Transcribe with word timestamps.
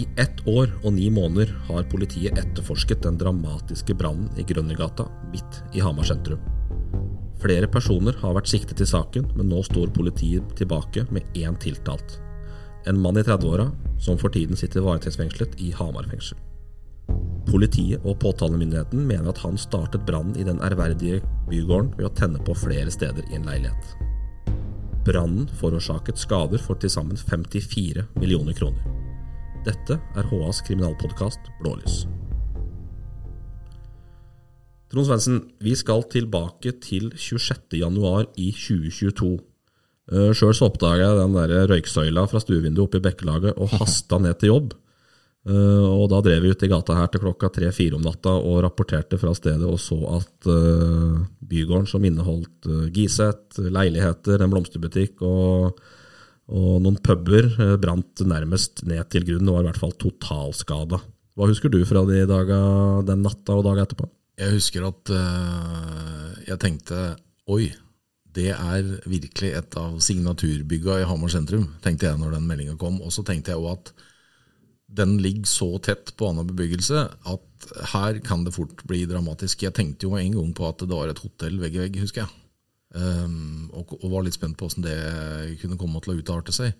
I 0.00 0.06
ett 0.16 0.46
år 0.48 0.70
og 0.80 0.94
ni 0.96 1.10
måneder 1.12 1.50
har 1.66 1.88
politiet 1.92 2.38
etterforsket 2.38 3.02
den 3.04 3.18
dramatiske 3.20 3.92
brannen 3.98 4.30
i 4.40 4.44
Grønnegata, 4.48 5.04
midt 5.32 5.58
i 5.76 5.82
Hamar 5.84 6.06
sentrum. 6.08 6.40
Flere 7.42 7.68
personer 7.68 8.16
har 8.22 8.36
vært 8.36 8.48
siktet 8.48 8.80
i 8.80 8.88
saken, 8.88 9.26
men 9.36 9.50
nå 9.52 9.60
står 9.66 9.92
politiet 9.96 10.54
tilbake 10.56 11.04
med 11.12 11.26
én 11.36 11.58
tiltalt. 11.60 12.16
En 12.88 13.00
mann 13.02 13.18
i 13.20 13.24
30-åra 13.26 13.66
som 14.00 14.16
for 14.20 14.32
tiden 14.32 14.56
sitter 14.56 14.86
varetektsfengslet 14.86 15.58
i 15.60 15.72
Hamar 15.76 16.08
fengsel. 16.08 16.38
Politiet 17.50 18.06
og 18.06 18.20
påtalemyndigheten 18.22 19.04
mener 19.08 19.34
at 19.34 19.42
han 19.44 19.60
startet 19.60 20.06
brannen 20.08 20.38
i 20.38 20.46
den 20.46 20.62
ærverdige 20.64 21.20
bygården 21.50 21.92
ved 21.98 22.08
å 22.08 22.14
tenne 22.16 22.40
på 22.46 22.56
flere 22.56 22.92
steder 22.94 23.26
i 23.28 23.36
en 23.36 23.48
leilighet. 23.50 23.92
Brannen 25.04 25.48
forårsaket 25.60 26.20
skader 26.20 26.62
for 26.62 26.80
til 26.80 26.92
sammen 26.92 27.20
54 27.20 28.06
millioner 28.20 28.56
kroner. 28.56 29.09
Dette 29.60 29.98
er 30.16 30.24
HAs 30.30 30.62
kriminalpodkast 30.64 31.50
Blålys. 31.60 32.06
Trond 34.90 35.06
Svendsen, 35.06 35.42
vi 35.60 35.74
skal 35.76 36.06
tilbake 36.08 36.72
til 36.80 37.10
26. 37.12 37.76
januar 37.82 38.24
i 38.40 38.48
2022. 38.56 39.34
Sjøl 40.34 40.56
så 40.56 40.70
oppdaga 40.70 41.10
jeg 41.10 41.18
den 41.20 41.36
der 41.36 41.68
røyksøyla 41.74 42.24
fra 42.30 42.40
stuevinduet 42.42 42.88
oppe 42.88 43.02
i 43.02 43.04
Bekkelaget 43.04 43.60
og 43.60 43.74
hasta 43.82 44.22
ned 44.24 44.40
til 44.40 44.54
jobb. 44.54 44.72
Uh, 45.44 45.84
og 45.88 46.08
da 46.12 46.18
drev 46.24 46.42
vi 46.44 46.50
ut 46.52 46.64
i 46.66 46.68
gata 46.68 46.96
her 46.96 47.12
til 47.12 47.22
klokka 47.22 47.48
tre-fire 47.52 47.96
om 47.96 48.02
natta 48.04 48.32
og 48.40 48.58
rapporterte 48.64 49.16
fra 49.20 49.32
stedet 49.36 49.64
og 49.64 49.78
så 49.80 49.96
at 50.18 50.48
uh, 50.52 51.20
bygården 51.40 51.88
som 51.88 52.04
inneholdt 52.04 52.68
Giset, 52.92 53.60
leiligheter, 53.60 54.40
en 54.40 54.52
blomsterbutikk 54.52 55.24
og, 55.24 55.80
og 56.50 56.80
noen 56.82 56.98
puber, 56.98 57.46
brant 57.80 58.22
nærmest 58.26 58.82
ned 58.90 59.06
til 59.14 59.26
grunnen 59.28 59.50
og 59.52 59.58
var 59.58 59.64
i 59.64 59.68
hvert 59.70 59.82
fall 59.82 59.94
totalskada. 60.02 60.98
Hva 61.38 61.46
husker 61.46 61.70
du 61.72 61.78
fra 61.86 62.02
de 62.08 62.24
daga, 62.26 62.58
den 63.06 63.22
natta 63.24 63.54
og 63.54 63.64
daga 63.68 63.86
etterpå? 63.86 64.08
Jeg 64.40 64.56
husker 64.56 64.88
at 64.88 65.12
jeg 66.48 66.58
tenkte 66.62 66.98
oi, 67.50 67.70
det 68.30 68.50
er 68.54 68.86
virkelig 69.10 69.50
et 69.58 69.76
av 69.78 69.96
signaturbygga 70.02 71.00
i 71.00 71.06
Hamar 71.08 71.32
sentrum, 71.32 71.66
tenkte 71.82 72.08
jeg 72.08 72.18
når 72.20 72.36
den 72.36 72.46
meldinga 72.48 72.76
kom. 72.80 73.00
Og 73.02 73.10
så 73.14 73.24
tenkte 73.26 73.54
jeg 73.54 73.62
òg 73.62 73.72
at 73.74 73.92
den 75.00 75.16
ligger 75.22 75.46
så 75.46 75.70
tett 75.82 76.12
på 76.18 76.28
annen 76.30 76.48
bebyggelse 76.50 77.04
at 77.30 77.70
her 77.92 78.18
kan 78.26 78.42
det 78.46 78.56
fort 78.56 78.82
bli 78.90 79.04
dramatisk. 79.06 79.62
Jeg 79.66 79.76
tenkte 79.76 80.08
jo 80.08 80.16
en 80.18 80.34
gang 80.34 80.54
på 80.56 80.66
at 80.66 80.82
det 80.82 80.94
var 80.94 81.10
et 81.12 81.22
hotell 81.22 81.60
vegg 81.62 81.76
i 81.78 81.84
vegg, 81.84 82.00
husker 82.02 82.24
jeg. 82.24 82.39
Um, 82.90 83.68
og, 83.70 83.92
og, 84.00 84.08
var 84.10 84.24
litt 84.26 84.34
spent 84.34 84.56
på 84.58 84.66
hvordan 84.66 84.86
det 84.88 85.58
kunne 85.60 85.78
komme 85.78 86.00
til 86.02 86.16
å 86.16 86.18
utarte 86.18 86.54
seg. 86.54 86.74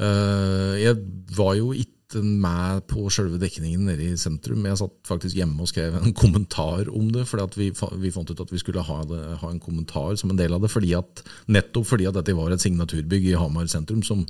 Uh, 0.00 0.74
jeg 0.80 0.96
var 1.36 1.52
jo 1.58 1.74
ikke 1.76 2.22
med 2.24 2.84
på 2.88 3.08
selve 3.12 3.40
dekningen 3.42 3.88
nede 3.88 4.06
i 4.06 4.16
sentrum. 4.20 4.64
Jeg 4.68 4.78
satt 4.78 4.94
faktisk 5.08 5.36
hjemme 5.36 5.60
og 5.60 5.68
skrev 5.68 5.98
en 5.98 6.14
kommentar 6.22 6.88
om 6.88 7.10
det. 7.12 7.26
fordi 7.28 7.60
vi, 7.60 7.70
vi, 8.02 8.12
fant 8.14 8.30
ut 8.30 8.40
at 8.40 8.52
vi 8.52 8.60
skulle 8.62 8.84
ha, 8.86 8.98
det, 9.08 9.22
ha, 9.42 9.50
en 9.50 9.60
kommentar 9.60 10.16
som 10.20 10.32
en 10.32 10.38
del 10.38 10.54
av 10.54 10.64
det. 10.64 10.70
Fordi 10.72 10.94
at, 10.96 11.24
nettopp 11.46 11.90
fordi 11.92 12.08
at 12.08 12.16
dette 12.16 12.36
var 12.36 12.54
et 12.54 12.64
signaturbygg 12.64 13.32
i 13.32 13.38
Hamar 13.40 13.68
sentrum 13.72 14.04
som 14.06 14.24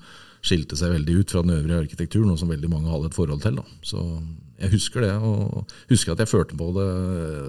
skilte 0.44 0.76
seg 0.76 0.96
veldig 0.96 1.20
ut 1.20 1.32
fra 1.32 1.44
den 1.44 1.54
øvrige 1.56 1.84
arkitekturen, 1.86 2.32
og 2.32 2.40
som 2.40 2.50
veldig 2.52 2.68
mange 2.72 2.90
hadde 2.92 3.12
et 3.12 3.16
forhold 3.16 3.44
til. 3.44 3.60
Da. 3.60 3.64
Så 3.86 4.02
jeg 4.60 4.74
husker 4.74 5.06
det, 5.06 5.12
og 5.24 5.70
husker 5.90 6.14
at 6.14 6.24
jeg 6.24 6.30
førte 6.30 6.58
på 6.58 6.72
det 6.76 6.88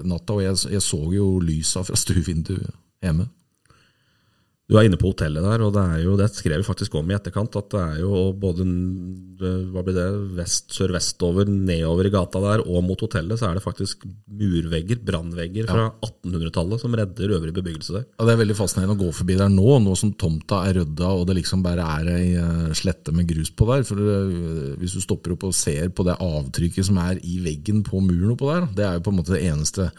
natta, 0.08 0.38
og 0.38 0.44
jeg, 0.44 0.62
jeg 0.78 0.84
så 0.84 1.00
jo 1.12 1.34
lysa 1.44 1.82
fra 1.86 1.98
stuevinduet 1.98 2.70
hjemme. 3.04 3.28
Du 4.66 4.74
er 4.74 4.88
inne 4.88 4.98
på 4.98 5.12
hotellet 5.12 5.44
der, 5.46 5.62
og 5.62 5.76
det 5.76 5.82
er 5.94 6.00
jo, 6.02 6.16
det 6.18 6.26
skrev 6.34 6.58
vi 6.58 6.66
faktisk 6.66 6.96
om 6.98 7.10
i 7.10 7.14
etterkant, 7.14 7.54
at 7.54 7.68
det 7.70 7.82
er 7.84 8.00
jo 8.00 8.32
både 8.34 8.64
hva 9.70 9.84
blir 9.86 9.94
det, 9.94 10.06
vest, 10.34 10.72
sørvestover, 10.74 11.46
nedover 11.46 12.08
i 12.08 12.10
gata 12.10 12.42
der, 12.42 12.64
og 12.66 12.82
mot 12.82 13.04
hotellet, 13.04 13.38
så 13.38 13.46
er 13.46 13.60
det 13.60 13.62
faktisk 13.62 14.02
murvegger, 14.26 14.98
brannvegger 15.06 15.70
fra 15.70 15.84
ja. 15.84 16.10
1800-tallet 16.10 16.82
som 16.82 16.98
redder 16.98 17.36
øvrig 17.38 17.54
bebyggelse 17.54 17.94
der. 17.94 18.08
Ja, 18.08 18.26
Det 18.26 18.34
er 18.34 18.42
veldig 18.42 18.58
fascinerende 18.58 18.98
å 18.98 19.02
gå 19.04 19.14
forbi 19.20 19.38
der 19.38 19.54
nå, 19.54 19.78
nå 19.86 19.94
som 20.02 20.16
tomta 20.18 20.64
er 20.66 20.80
rydda 20.80 21.14
og 21.14 21.26
det 21.30 21.38
liksom 21.44 21.62
bare 21.62 21.86
er 22.00 22.12
ei 22.16 22.28
eh, 22.34 22.68
slette 22.74 23.14
med 23.14 23.30
grus 23.30 23.54
på 23.54 23.70
der. 23.70 23.86
For 23.86 24.02
eh, 24.02 24.74
Hvis 24.82 24.98
du 24.98 25.04
stopper 25.04 25.36
opp 25.36 25.46
og 25.46 25.54
ser 25.54 25.94
på 25.94 26.10
det 26.10 26.18
avtrykket 26.18 26.90
som 26.90 26.98
er 27.06 27.22
i 27.22 27.38
veggen 27.44 27.86
på 27.86 28.02
muren 28.02 28.34
oppå 28.34 28.50
der, 28.50 28.66
det 28.74 28.88
er 28.88 28.98
jo 28.98 29.06
på 29.06 29.14
en 29.14 29.22
måte 29.22 29.38
det 29.38 29.46
eneste 29.46 29.92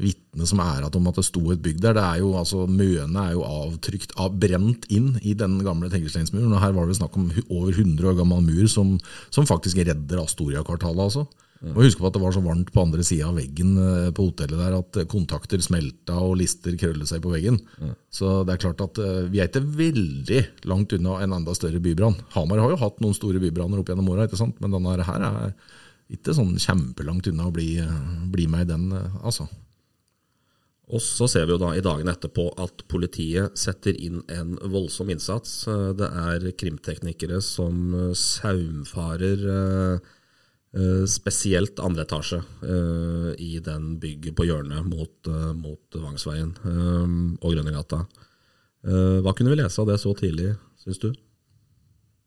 vitne 0.00 0.48
som 0.48 0.62
er 0.64 0.86
at 0.86 0.96
om 0.96 1.10
at 1.10 1.20
det 1.20 1.26
sto 1.26 1.42
et 1.52 1.62
bygg 1.62 1.82
der. 1.82 1.96
Det 1.98 2.04
er 2.04 2.22
jo, 2.22 2.32
altså, 2.40 2.64
Møene 2.70 3.26
er 3.26 3.36
jo 3.36 3.44
avtrykt, 3.46 4.16
av, 4.20 4.34
brent 4.40 4.88
inn 4.92 5.12
i 5.22 5.36
den 5.38 5.58
gamle 5.66 5.90
Tengelsteinsmuren. 5.92 6.52
og 6.54 6.62
Her 6.62 6.74
var 6.76 6.88
det 6.88 6.98
snakk 7.00 7.18
om 7.20 7.28
over 7.48 7.70
100 7.74 8.10
år 8.10 8.18
gammel 8.18 8.42
mur 8.46 8.66
som, 8.72 8.96
som 9.30 9.48
faktisk 9.48 9.82
redder 9.84 10.24
Astoria-kvartalet. 10.24 11.06
altså. 11.10 11.28
Ja. 11.60 11.74
Og 11.74 11.82
Husk 11.84 12.00
på 12.00 12.08
at 12.08 12.14
det 12.16 12.22
var 12.22 12.32
så 12.32 12.40
varmt 12.40 12.70
på 12.72 12.80
andre 12.80 13.04
sida 13.04 13.26
av 13.28 13.36
veggen 13.36 13.74
eh, 13.76 14.06
på 14.16 14.30
hotellet 14.30 14.56
der 14.62 14.78
at 14.78 14.98
kontakter 15.12 15.60
smelta 15.60 16.16
og 16.24 16.38
lister 16.40 16.72
krøllet 16.80 17.10
seg 17.10 17.20
på 17.20 17.34
veggen. 17.34 17.58
Ja. 17.82 17.92
Så 18.08 18.30
det 18.48 18.54
er 18.54 18.62
klart 18.62 18.80
at 18.86 19.00
eh, 19.02 19.26
vi 19.28 19.42
er 19.42 19.50
ikke 19.50 19.66
veldig 19.66 20.40
langt 20.70 20.94
unna 20.96 21.18
en 21.20 21.36
enda 21.36 21.52
større 21.56 21.82
bybrann. 21.84 22.16
Hamar 22.32 22.62
har 22.64 22.72
jo 22.72 22.80
hatt 22.80 23.04
noen 23.04 23.16
store 23.16 23.42
bybranner 23.42 23.82
opp 23.82 23.92
gjennom 23.92 24.08
åra, 24.14 24.24
men 24.56 24.78
denne 24.78 24.96
her 25.04 25.26
er 25.28 25.52
ikke 26.10 26.34
sånn 26.34 26.56
kjempelangt 26.58 27.28
unna 27.30 27.50
å 27.50 27.54
bli, 27.54 27.74
bli 28.32 28.48
med 28.50 28.64
i 28.64 28.70
den, 28.72 28.88
eh, 28.96 29.20
altså. 29.20 29.50
Og 30.90 31.02
så 31.04 31.28
ser 31.30 31.46
vi 31.46 31.54
jo 31.54 31.60
da 31.62 31.70
i 31.76 31.82
dagene 31.84 32.14
etterpå 32.16 32.48
at 32.58 32.82
politiet 32.90 33.58
setter 33.58 33.94
inn 33.94 34.24
en 34.32 34.56
voldsom 34.72 35.12
innsats. 35.14 35.62
Det 35.98 36.08
er 36.08 36.48
krimteknikere 36.58 37.38
som 37.44 37.94
saumfarer 38.18 39.44
eh, 39.54 40.08
eh, 40.74 41.04
spesielt 41.10 41.78
andre 41.84 42.08
etasje 42.08 42.40
eh, 42.42 43.30
i 43.38 43.52
den 43.62 43.92
bygget 44.02 44.34
på 44.38 44.48
hjørnet 44.50 44.90
mot, 44.90 45.30
mot 45.60 46.00
Vangsveien 46.02 46.56
og 47.38 47.46
Grønnegata. 47.46 48.04
Hva 48.80 49.34
kunne 49.36 49.52
vi 49.52 49.60
lese 49.60 49.82
av 49.82 49.90
det 49.90 49.98
så 50.00 50.14
tidlig, 50.16 50.54
syns 50.80 51.02
du? 51.02 51.10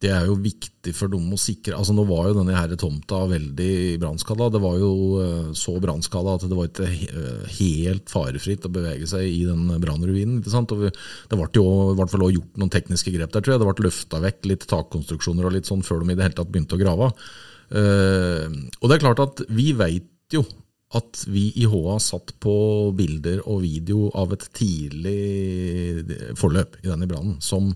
Det 0.03 0.12
er 0.12 0.25
jo 0.28 0.36
viktig 0.36 0.91
for 0.97 1.12
dem 1.12 1.30
å 1.31 1.40
sikre 1.40 1.78
altså 1.78 1.94
Nå 1.96 2.03
var 2.09 2.28
jo 2.28 2.36
denne 2.36 2.56
her 2.58 2.74
tomta 2.80 3.22
veldig 3.30 4.00
brannskada. 4.02 4.50
Det 4.52 4.59
var 4.64 4.75
jo 4.81 4.91
eh, 5.24 5.52
så 5.56 5.78
brannskada 5.80 6.36
at 6.36 6.44
det 6.50 6.58
var 6.58 6.68
ikke 6.68 6.90
eh, 6.90 7.46
helt 7.59 8.12
farefritt 8.12 8.68
å 8.68 8.74
bevege 8.74 9.08
seg 9.09 9.24
i 9.30 9.46
den 9.47 9.69
brannruinen. 9.84 10.42
Det 10.44 11.38
ble 11.40 11.47
jo 11.56 11.66
i 11.94 11.96
hvert 12.00 12.12
fall 12.12 12.28
gjort 12.28 12.59
noen 12.59 12.74
tekniske 12.74 13.16
grep 13.16 13.31
der, 13.31 13.46
tror 13.46 13.56
jeg. 13.56 13.63
Det 13.63 13.69
ble 13.69 13.88
løfta 13.88 14.22
vekk 14.25 14.52
litt 14.52 14.68
takkonstruksjoner 14.74 15.47
og 15.47 15.56
litt 15.56 15.72
sånn 15.72 15.86
før 15.88 16.03
de 16.03 16.12
i 16.12 16.19
det 16.19 16.28
hele 16.28 16.40
tatt 16.42 16.52
begynte 16.52 16.75
å 16.75 16.84
grave. 16.84 17.13
Uh, 17.74 18.52
og 18.84 18.90
det 18.90 18.97
er 18.97 19.02
klart 19.02 19.24
at 19.24 19.40
vi 19.56 19.72
veit 19.74 20.36
jo 20.36 20.44
at 20.94 21.24
vi 21.31 21.47
i 21.58 21.63
HA 21.66 21.96
satt 22.03 22.36
på 22.44 22.53
bilder 22.94 23.40
og 23.47 23.63
video 23.63 24.12
av 24.19 24.36
et 24.36 24.46
tidlig 24.53 26.36
forløp 26.38 26.78
i 26.84 26.92
denne 26.92 27.08
brannen 27.09 27.40
som 27.42 27.72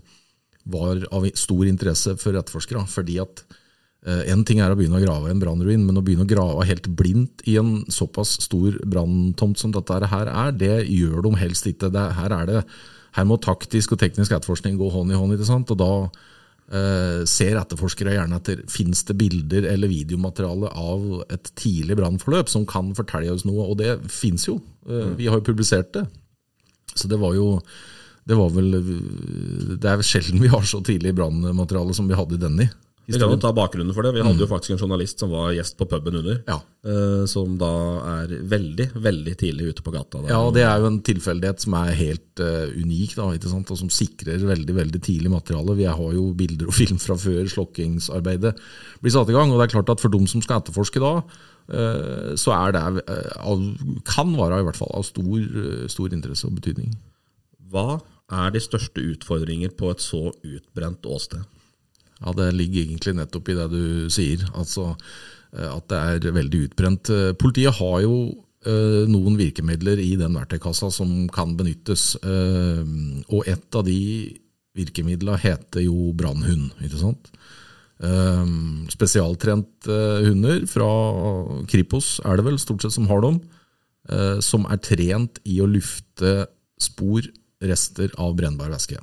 var 0.68 1.02
av 1.14 1.26
stor 1.38 1.66
interesse 1.68 2.14
for 2.20 2.36
etterforskere. 2.38 2.84
fordi 2.88 3.18
at 3.22 3.42
eh, 4.06 4.44
ting 4.46 4.60
er 4.60 4.72
å 4.72 4.78
begynne 4.78 5.00
å 5.00 5.04
grave 5.04 5.28
i 5.28 5.34
en 5.34 5.42
brannruin, 5.42 5.84
men 5.86 5.98
å 5.98 6.04
begynne 6.04 6.26
å 6.26 6.30
grave 6.30 6.66
helt 6.68 6.88
blindt 6.98 7.44
i 7.48 7.58
en 7.60 7.84
såpass 7.92 8.36
stor 8.44 8.78
branntomt 8.84 9.58
som 9.58 9.72
dette 9.74 10.00
her 10.12 10.30
er, 10.30 10.52
det 10.52 10.86
gjør 10.86 11.22
de 11.26 11.34
helst 11.40 11.66
ikke. 11.66 11.92
Det, 11.94 12.06
her, 12.18 12.34
det, 12.48 12.64
her, 13.16 13.28
må 13.28 13.40
taktisk 13.40 13.96
og 13.96 14.02
teknisk 14.02 14.32
etterforskning 14.32 14.78
gå 14.80 14.90
hånd 14.94 15.12
i 15.12 15.18
hånd. 15.18 15.34
ikke 15.34 15.48
sant? 15.48 15.72
Og 15.74 15.80
da 15.80 15.92
eh, 16.04 17.24
ser 17.28 17.58
etterforskere 17.60 18.16
gjerne 18.16 18.40
etter 18.40 18.64
finnes 18.70 19.04
det 19.08 19.18
bilder 19.18 19.68
eller 19.72 19.92
videomateriale 19.92 20.72
av 20.72 21.24
et 21.32 21.52
tidlig 21.58 21.98
brannforløp 21.98 22.52
som 22.52 22.68
kan 22.68 22.92
fortelle 22.98 23.32
oss 23.34 23.46
noe, 23.48 23.70
og 23.70 23.80
det 23.80 23.98
finnes 24.12 24.48
jo. 24.50 24.60
Eh, 24.88 25.14
vi 25.18 25.30
har 25.30 25.40
jo 25.40 25.48
publisert 25.48 25.94
det. 25.96 26.06
Så 26.94 27.08
det 27.10 27.18
var 27.20 27.34
jo 27.36 27.58
det 28.28 28.36
var 28.36 28.50
vel 28.52 28.74
Det 29.80 29.88
er 29.88 30.04
sjelden 30.04 30.42
vi 30.42 30.50
har 30.52 30.66
så 30.68 30.82
tidlig 30.84 31.14
brannmateriale 31.16 31.96
som 31.96 32.10
vi 32.10 32.18
hadde 32.18 32.36
i 32.36 32.42
denne. 32.42 32.68
Vi 33.08 33.16
kan 33.16 33.30
jo 33.32 33.38
ta 33.40 33.54
bakgrunnen 33.56 33.94
for 33.96 34.04
det. 34.04 34.10
Vi 34.18 34.20
hadde 34.20 34.42
jo 34.42 34.44
mm. 34.44 34.50
faktisk 34.50 34.74
en 34.74 34.80
journalist 34.82 35.22
som 35.22 35.30
var 35.32 35.54
gjest 35.56 35.78
på 35.78 35.86
puben 35.88 36.18
under. 36.20 36.42
Ja. 36.44 36.58
Eh, 36.84 37.22
som 37.30 37.54
da 37.60 37.70
er 38.18 38.34
veldig 38.50 38.90
veldig 39.00 39.34
tidlig 39.40 39.70
ute 39.72 39.84
på 39.84 39.94
gata. 39.94 40.20
Der. 40.20 40.32
Ja, 40.34 40.42
det 40.52 40.66
er 40.68 40.82
jo 40.82 40.90
en 40.90 40.98
tilfeldighet 41.06 41.64
som 41.64 41.76
er 41.78 41.94
helt 41.96 42.42
uh, 42.44 42.68
unik, 42.76 43.14
da, 43.16 43.30
og 43.32 43.72
som 43.80 43.88
sikrer 43.88 44.44
veldig 44.44 44.76
veldig 44.76 45.00
tidlig 45.00 45.32
materiale. 45.32 45.78
Vi 45.78 45.88
har 45.88 46.18
jo 46.18 46.26
bilder 46.36 46.68
og 46.68 46.76
film 46.76 47.00
fra 47.00 47.16
før 47.16 47.48
slokkingsarbeidet 47.48 48.52
blir 49.00 49.16
satt 49.16 49.32
i 49.32 49.38
gang. 49.38 49.54
og 49.54 49.56
det 49.56 49.70
er 49.70 49.78
klart 49.78 49.94
at 49.94 50.04
For 50.04 50.12
dem 50.12 50.28
som 50.28 50.44
skal 50.44 50.60
etterforske 50.60 51.00
da, 51.00 51.14
uh, 51.24 52.36
så 52.36 52.52
er 52.58 52.76
det, 52.76 52.84
uh, 53.08 53.66
kan 54.04 54.36
være 54.36 54.60
i 54.60 54.68
hvert 54.68 54.82
fall 54.84 54.92
av 54.92 55.08
stor, 55.08 55.88
stor 55.88 56.12
interesse 56.12 56.44
og 56.44 56.60
betydning. 56.60 56.92
Hva 57.72 58.02
er 58.28 58.52
de 58.52 58.60
største 58.60 59.02
utfordringer 59.14 59.72
på 59.76 59.92
et 59.92 60.02
så 60.04 60.28
utbrent 60.32 61.06
åsted? 61.08 61.44
Ja, 62.18 62.32
Det 62.32 62.54
ligger 62.54 62.82
egentlig 62.82 63.14
nettopp 63.14 63.48
i 63.48 63.56
det 63.56 63.68
du 63.70 64.10
sier, 64.10 64.42
altså 64.54 64.90
eh, 65.54 65.70
at 65.70 65.88
det 65.88 65.98
er 66.26 66.34
veldig 66.34 66.64
utbrent. 66.68 67.10
Eh, 67.14 67.32
politiet 67.38 67.78
har 67.78 68.02
jo 68.02 68.16
eh, 68.66 69.06
noen 69.10 69.38
virkemidler 69.38 70.02
i 70.02 70.16
den 70.18 70.34
verktøykassa 70.34 70.90
som 70.90 71.28
kan 71.32 71.56
benyttes. 71.56 72.16
Og 73.30 73.46
et 73.46 73.78
av 73.78 73.86
de 73.86 74.00
virkemidlene 74.78 75.38
heter 75.40 75.86
jo 75.86 76.12
brannhund. 76.14 76.72
ikke 76.82 77.00
sant? 77.00 77.32
Spesialtrente 78.92 79.94
hunder 80.22 80.60
fra 80.70 80.86
Kripos 81.66 82.20
er 82.22 82.38
det 82.38 82.44
vel 82.46 82.60
stort 82.62 82.84
sett 82.84 82.94
som 82.94 83.08
har 83.10 83.24
dem, 83.24 83.40
som 84.38 84.68
er 84.70 84.78
trent 84.78 85.40
i 85.42 85.56
å 85.58 85.66
lufte 85.66 86.46
spor, 86.78 87.26
rester 87.64 88.12
av 88.20 88.36
brennbar 88.38 88.70
væske. 88.72 89.00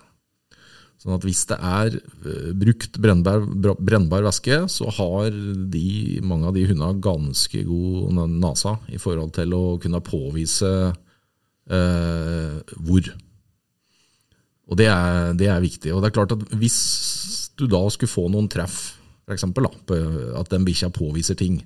Sånn 1.02 1.18
at 1.18 1.26
hvis 1.28 1.44
det 1.50 1.58
er 1.60 1.98
uh, 2.00 2.52
brukt 2.58 3.00
brennbar, 3.02 3.44
brennbar 3.78 4.24
væske, 4.26 4.62
så 4.72 4.90
har 4.98 5.30
de, 5.74 6.22
mange 6.26 6.50
av 6.50 6.56
de 6.56 6.64
hundene 6.70 7.02
ganske 7.04 7.66
god 7.68 8.22
nasa 8.40 8.78
i 8.90 9.02
forhold 9.02 9.36
til 9.36 9.54
å 9.58 9.64
kunne 9.82 10.04
påvise 10.06 10.72
eh, 11.70 12.76
hvor. 12.88 13.12
Og 14.66 14.80
det 14.80 14.88
er, 14.90 15.34
det 15.38 15.50
er, 15.52 15.62
viktig. 15.62 15.94
Og 15.94 16.02
det 16.02 16.10
er 16.10 16.18
klart 16.18 16.34
at 16.36 16.46
hvis 16.58 16.80
du 17.60 17.68
da 17.70 17.84
skulle 17.94 18.12
få 18.12 18.26
noen 18.32 18.50
treff, 18.52 18.96
f.eks. 19.26 19.46
at 19.46 20.52
den 20.54 20.66
bikkja 20.68 20.92
påviser 20.94 21.38
ting, 21.38 21.60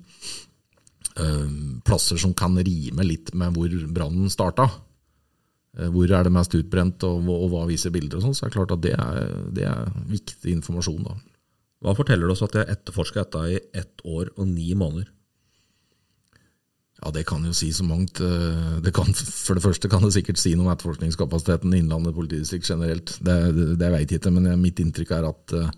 eh, 1.16 1.48
plasser 1.86 2.20
som 2.20 2.36
kan 2.36 2.56
rime 2.60 3.06
litt 3.06 3.32
med 3.36 3.56
hvor 3.56 3.72
brannen 3.94 4.32
starta, 4.32 4.68
hvor 5.94 6.12
er 6.12 6.26
det 6.26 6.32
mest 6.34 6.54
utbrent, 6.58 7.04
og, 7.08 7.28
og, 7.30 7.46
hva 7.52 7.64
viser 7.70 7.94
bilder, 7.94 8.18
og 8.18 8.26
sånn, 8.26 8.36
så 8.36 8.46
er 8.46 8.52
det 8.52 8.58
klart 8.58 8.74
at 8.76 8.84
det 8.84 8.94
er, 8.96 9.30
det 9.56 9.66
er 9.70 9.94
viktig 10.10 10.52
informasjon. 10.58 11.06
da. 11.06 11.16
Hva 11.80 11.96
forteller 11.96 12.28
det 12.28 12.36
oss 12.36 12.44
at 12.44 12.52
de 12.52 12.60
har 12.60 12.74
etterforska 12.74 13.24
dette 13.24 13.46
i 13.48 13.58
ett 13.80 14.04
år 14.04 14.32
og 14.36 14.48
ni 14.50 14.74
måneder? 14.76 15.08
Ja, 17.00 17.10
Det 17.10 17.24
kan 17.24 17.44
jo 17.46 17.52
si 17.56 17.70
så 17.72 17.84
mangt. 17.84 18.20
Eh, 18.20 18.80
det 18.84 18.92
kan, 18.92 19.08
for 19.14 19.56
det 19.56 19.64
første 19.64 19.88
kan 19.88 20.02
det 20.04 20.12
sikkert 20.12 20.40
si 20.40 20.52
noe 20.54 20.66
om 20.66 20.74
etterforskningskapasiteten 20.74 21.72
i 21.72 21.80
Innlandet 21.80 22.14
politidistrikt 22.14 22.68
generelt. 22.68 23.14
Det, 23.24 23.36
det, 23.56 23.68
det 23.80 23.88
jeg 23.94 24.10
ikke, 24.18 24.34
men 24.36 24.50
mitt 24.60 24.82
inntrykk 24.82 25.14
er 25.16 25.30
at 25.30 25.54
uh, 25.56 25.70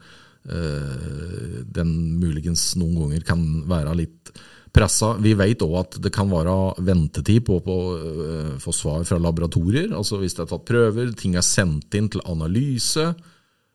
den 1.79 1.93
muligens 2.19 2.73
noen 2.75 2.99
ganger 3.05 3.29
kan 3.29 3.45
være 3.71 3.95
litt 4.01 4.33
pressa. 4.73 5.13
Vi 5.21 5.35
vet 5.39 5.63
òg 5.65 5.75
at 5.83 5.99
det 6.03 6.13
kan 6.15 6.31
være 6.33 6.55
ventetid 6.85 7.45
på 7.47 7.59
å 7.61 7.79
uh, 7.93 8.53
få 8.63 8.75
svar 8.77 9.05
fra 9.09 9.21
laboratorier. 9.21 9.93
Altså 9.93 10.21
hvis 10.21 10.37
det 10.39 10.47
er 10.47 10.53
tatt 10.55 10.69
prøver, 10.69 11.13
ting 11.19 11.37
er 11.37 11.47
sendt 11.47 11.95
inn 11.99 12.09
til 12.13 12.25
analyse. 12.29 13.13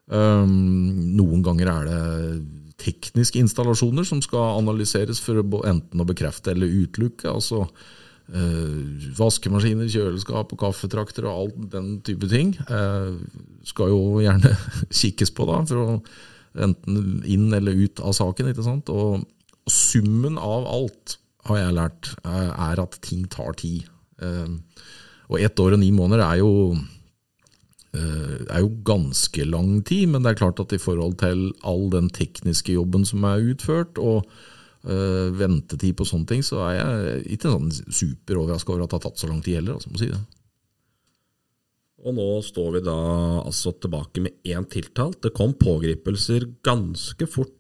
Um, 0.08 1.14
noen 1.18 1.44
ganger 1.46 1.72
er 1.74 1.90
det 1.90 2.02
tekniske 2.78 3.42
installasjoner 3.42 4.06
som 4.08 4.22
skal 4.22 4.60
analyseres 4.60 5.20
for 5.24 5.42
enten 5.68 6.02
å 6.02 6.08
bekrefte 6.08 6.54
eller 6.54 6.72
utelukke. 6.72 7.30
altså 7.30 7.66
uh, 7.66 8.82
Vaskemaskiner, 9.18 9.90
kjøleskap 9.92 10.54
og 10.54 10.62
kaffetrakter 10.62 11.28
og 11.28 11.34
all 11.34 11.70
den 11.74 11.98
type 12.06 12.30
ting 12.32 12.56
uh, 12.72 13.14
skal 13.68 13.94
jo 13.94 14.02
gjerne 14.24 14.54
kikkes 15.02 15.34
på 15.36 15.50
da, 15.50 15.62
for 15.70 15.84
å 15.84 16.02
enten 16.58 17.22
inn 17.30 17.52
eller 17.54 17.76
ut 17.86 18.02
av 18.02 18.16
saken. 18.18 18.50
ikke 18.52 18.66
sant? 18.66 18.90
Og, 18.90 19.26
og 19.68 19.74
summen 19.74 20.40
av 20.40 20.68
alt, 20.72 21.18
har 21.48 21.62
jeg 21.62 21.76
lært, 21.78 22.12
er 22.28 22.80
at 22.84 23.00
ting 23.06 23.28
tar 23.32 23.56
tid. 23.60 23.88
Eh, 24.24 24.54
og 25.28 25.42
ett 25.44 25.60
år 25.60 25.76
og 25.76 25.82
ni 25.84 25.92
måneder 25.96 26.24
er 26.24 26.42
jo 26.42 26.52
Eh, 27.98 28.46
er 28.52 28.62
jo 28.62 28.70
ganske 28.86 29.46
lang 29.48 29.82
tid, 29.88 30.10
men 30.12 30.24
det 30.24 30.34
er 30.34 30.42
klart 30.42 30.60
at 30.62 30.74
i 30.76 30.82
forhold 30.82 31.18
til 31.22 31.50
all 31.68 31.88
den 31.94 32.10
tekniske 32.14 32.76
jobben 32.76 33.06
som 33.08 33.24
er 33.26 33.46
utført, 33.54 33.98
og 33.98 34.28
uh, 34.88 35.28
ventetid 35.36 35.96
på 35.98 36.06
sånne 36.08 36.30
ting, 36.30 36.44
så 36.46 36.62
er 36.68 36.74
jeg 36.78 37.22
ikke 37.38 37.54
sånn 37.54 37.72
superoverraska 37.72 38.74
over 38.74 38.86
at 38.86 38.92
det 38.92 39.00
har 39.00 39.06
tatt 39.08 39.24
så 39.24 39.30
lang 39.32 39.40
tid 39.46 39.60
heller. 39.60 39.80
Altså, 39.80 39.94
må 39.94 40.02
si 40.02 40.12
det. 40.12 40.20
Og 42.08 42.14
nå 42.20 42.28
står 42.46 42.76
vi 42.76 42.84
da 42.86 42.98
altså 43.42 43.74
tilbake 43.74 44.24
med 44.28 44.46
én 44.46 44.68
tiltalt. 44.70 45.22
Det 45.24 45.34
kom 45.36 45.56
pågripelser 45.58 46.46
ganske 46.68 47.30
fort 47.32 47.56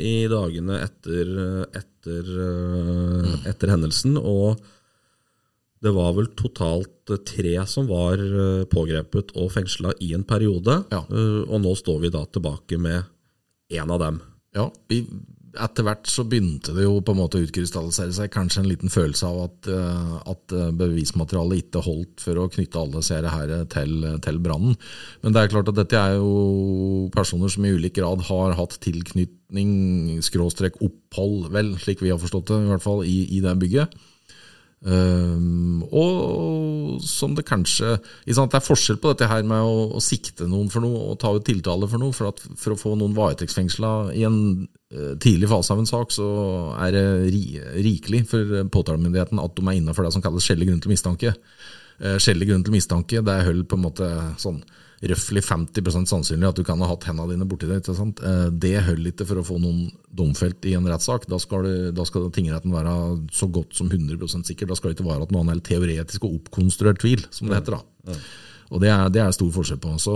i 0.00 0.14
dagene 0.30 0.78
etter, 0.82 1.34
etter, 1.74 2.30
uh, 2.30 3.34
etter 3.50 3.74
hendelsen. 3.74 4.18
og 4.18 4.62
det 5.84 5.92
var 5.92 6.14
vel 6.16 6.30
totalt 6.38 7.12
eh, 7.12 7.20
tre 7.28 7.56
som 7.68 7.88
var 7.90 8.20
eh, 8.20 8.64
pågrepet 8.70 9.34
og 9.40 9.52
fengsla 9.52 9.92
i 10.04 10.12
en 10.16 10.24
periode. 10.26 10.80
Ja. 10.92 11.02
Eh, 11.04 11.42
og 11.44 11.60
nå 11.64 11.74
står 11.78 12.00
vi 12.06 12.12
da 12.14 12.24
tilbake 12.24 12.78
med 12.80 13.04
én 13.74 13.92
av 13.92 14.00
dem. 14.00 14.20
Ja, 14.56 14.70
etter 15.62 15.86
hvert 15.86 16.08
så 16.10 16.24
begynte 16.28 16.74
det 16.76 16.86
jo 16.86 16.98
på 17.04 17.14
en 17.14 17.20
måte 17.20 17.38
å 17.38 17.44
utkrystallisere 17.44 18.14
seg 18.16 18.32
kanskje 18.34 18.62
en 18.62 18.68
liten 18.70 18.92
følelse 18.92 19.28
av 19.28 19.40
at, 19.44 19.68
at 20.34 20.54
bevismaterialet 20.78 21.64
ikke 21.64 21.84
holdt 21.84 22.24
for 22.24 22.40
å 22.40 22.48
knytte 22.52 22.80
alle 22.80 23.02
seere 23.06 23.32
her 23.32 23.54
til, 23.72 24.08
til 24.24 24.40
brannen. 24.44 24.78
Men 25.22 25.34
det 25.36 25.42
er 25.42 25.52
klart 25.52 25.70
at 25.72 25.78
dette 25.78 26.00
er 26.00 26.16
jo 26.18 27.10
personer 27.14 27.52
som 27.52 27.66
i 27.66 27.74
ulik 27.74 27.98
grad 28.00 28.24
har 28.28 28.56
hatt 28.58 28.78
tilknytning, 28.84 29.70
skråstrek 30.24 30.80
opphold, 30.84 31.50
vel, 31.54 31.74
slik 31.82 32.02
vi 32.04 32.12
har 32.14 32.20
forstått 32.22 32.50
det, 32.52 32.62
i 32.64 32.72
hvert 32.72 32.84
fall, 32.84 33.04
i, 33.06 33.22
i 33.36 33.42
det 33.44 33.56
bygget. 33.62 33.94
Um, 34.84 35.80
og 35.96 36.98
som 37.00 37.32
det 37.32 37.46
kanskje 37.48 37.94
Det 38.28 38.34
er 38.36 38.60
forskjell 38.60 38.98
på 39.00 39.14
dette 39.14 39.30
her 39.30 39.40
med 39.48 39.64
å, 39.64 39.94
å, 39.96 40.00
sikte 40.04 40.44
noen 40.44 40.68
for 40.68 40.84
noe 40.84 41.06
og 41.08 41.16
ta 41.22 41.30
ut 41.32 41.46
tiltale 41.46 41.88
for 41.88 42.02
noe. 42.02 42.12
For, 42.12 42.28
at, 42.28 42.42
for 42.60 42.74
å 42.74 42.78
få 42.78 42.92
noen 43.00 43.16
varetektsfengsla 43.16 43.94
i 44.12 44.26
en 44.28 44.38
uh, 44.66 45.14
tidlig 45.22 45.48
fase 45.52 45.72
av 45.72 45.80
en 45.80 45.88
sak, 45.88 46.12
så 46.12 46.28
er 46.84 46.92
det 46.96 47.06
ri, 47.32 47.44
rikelig 47.86 48.26
for 48.34 48.60
påtalemyndigheten 48.76 49.40
at 49.40 49.56
de 49.56 49.64
er 49.64 49.80
innafor 49.80 50.04
det 50.04 50.12
som 50.16 50.24
kalles 50.24 50.44
skjellig 50.44 50.68
grunn 50.68 50.84
til 50.84 50.92
mistanke. 50.92 51.34
Uh, 52.02 52.16
skjellig 52.20 52.50
grunn 52.52 52.66
til 52.66 52.76
mistanke, 52.76 53.24
det 53.24 53.40
holder 53.48 53.70
på 53.70 53.80
en 53.80 53.86
måte 53.86 54.10
sånn 54.42 54.60
røftlig 55.10 55.42
50% 55.44 56.08
sannsynlig 56.10 56.48
at 56.48 56.58
du 56.58 56.64
kan 56.66 56.80
ha 56.82 56.88
hatt 56.90 57.06
hendene 57.08 57.34
dine 57.34 57.48
borti 57.48 57.68
det. 57.68 57.82
ikke 57.82 57.96
sant? 57.98 58.22
Eh, 58.24 58.48
det 58.50 58.76
holder 58.86 59.12
ikke 59.12 59.26
for 59.28 59.40
å 59.40 59.46
få 59.46 59.58
noen 59.62 59.90
domfelt 60.14 60.64
i 60.68 60.74
en 60.78 60.88
rettssak. 60.88 61.28
Da 61.30 61.40
skal, 61.42 61.66
det, 61.68 61.92
da 61.98 62.06
skal 62.08 62.30
tingretten 62.34 62.74
være 62.74 62.94
så 63.34 63.50
godt 63.52 63.76
som 63.76 63.90
100% 63.90 64.48
sikker. 64.50 64.70
Da 64.70 64.78
skal 64.78 64.90
det 64.90 64.98
ikke 64.98 65.10
være 65.10 65.28
at 65.28 65.34
noen 65.34 65.52
er 65.52 65.62
teoretisk 65.64 66.26
og 66.26 66.40
oppkonstruert 66.40 67.02
tvil, 67.04 67.26
som 67.34 67.50
det 67.50 67.60
heter. 67.60 67.78
da. 67.78 68.18
Og 68.72 68.80
det 68.82 68.88
er, 68.90 69.10
det 69.12 69.20
er, 69.20 69.34
stor 69.36 69.50
forskjell 69.54 69.78
på. 69.82 69.92
Så 70.02 70.14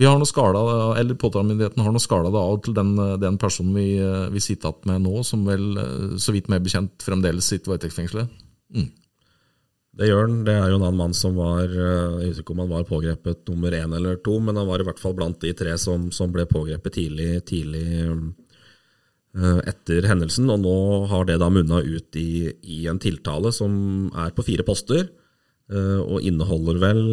vi 0.00 0.06
har 0.06 0.16
noe 0.18 0.28
skala, 0.28 0.62
eller 1.00 1.18
Påtalemyndigheten 1.18 1.82
har 1.82 1.92
noe 1.92 2.02
skala 2.02 2.30
det 2.32 2.40
av 2.40 2.60
til 2.64 2.76
den, 2.78 2.94
den 3.20 3.38
personen 3.42 3.74
vi, 3.76 3.88
vi 4.32 4.42
sitter 4.42 4.70
igjen 4.70 4.92
med 4.92 5.04
nå, 5.08 5.24
som 5.26 5.42
vel, 5.48 5.66
eh, 5.82 6.16
så 6.22 6.34
vidt 6.34 6.50
meg 6.52 6.64
bekjent, 6.64 6.94
fremdeles 7.04 7.50
sitter 7.50 7.74
varetektsfengslet. 7.74 8.42
Mm. 8.72 8.90
Det 9.92 10.08
gjør 10.08 10.22
han. 10.24 10.36
Det 10.46 10.52
er 10.56 10.70
jo 10.70 10.78
en 10.78 10.86
annen 10.86 11.00
mann 11.00 11.16
som 11.16 11.36
var 11.36 11.66
eh, 11.68 12.20
Jeg 12.22 12.30
husker 12.30 12.46
ikke 12.46 12.54
om 12.54 12.62
han 12.64 12.70
var 12.72 12.88
pågrepet 12.88 13.42
nummer 13.50 13.74
én 13.76 13.96
eller 13.96 14.20
to, 14.24 14.38
men 14.40 14.56
han 14.56 14.68
var 14.68 14.80
i 14.80 14.86
hvert 14.88 15.02
fall 15.02 15.16
blant 15.18 15.40
de 15.44 15.52
tre 15.56 15.74
som, 15.80 16.08
som 16.14 16.32
ble 16.32 16.46
pågrepet 16.48 16.96
tidlig, 16.96 17.42
tidlig 17.48 17.84
uh, 19.36 19.60
etter 19.68 20.08
hendelsen. 20.08 20.48
Og 20.52 20.62
nå 20.64 20.76
har 21.12 21.28
det 21.28 21.36
da 21.42 21.50
munna 21.52 21.82
ut 21.84 22.16
i, 22.20 22.48
i, 22.62 22.86
en 22.88 23.02
tiltale 23.02 23.52
som 23.52 24.08
er 24.16 24.32
på 24.32 24.46
fire 24.48 24.64
poster. 24.64 25.10
Uh, 25.72 26.00
og 26.00 26.24
inneholder 26.24 26.80
vel 26.80 27.04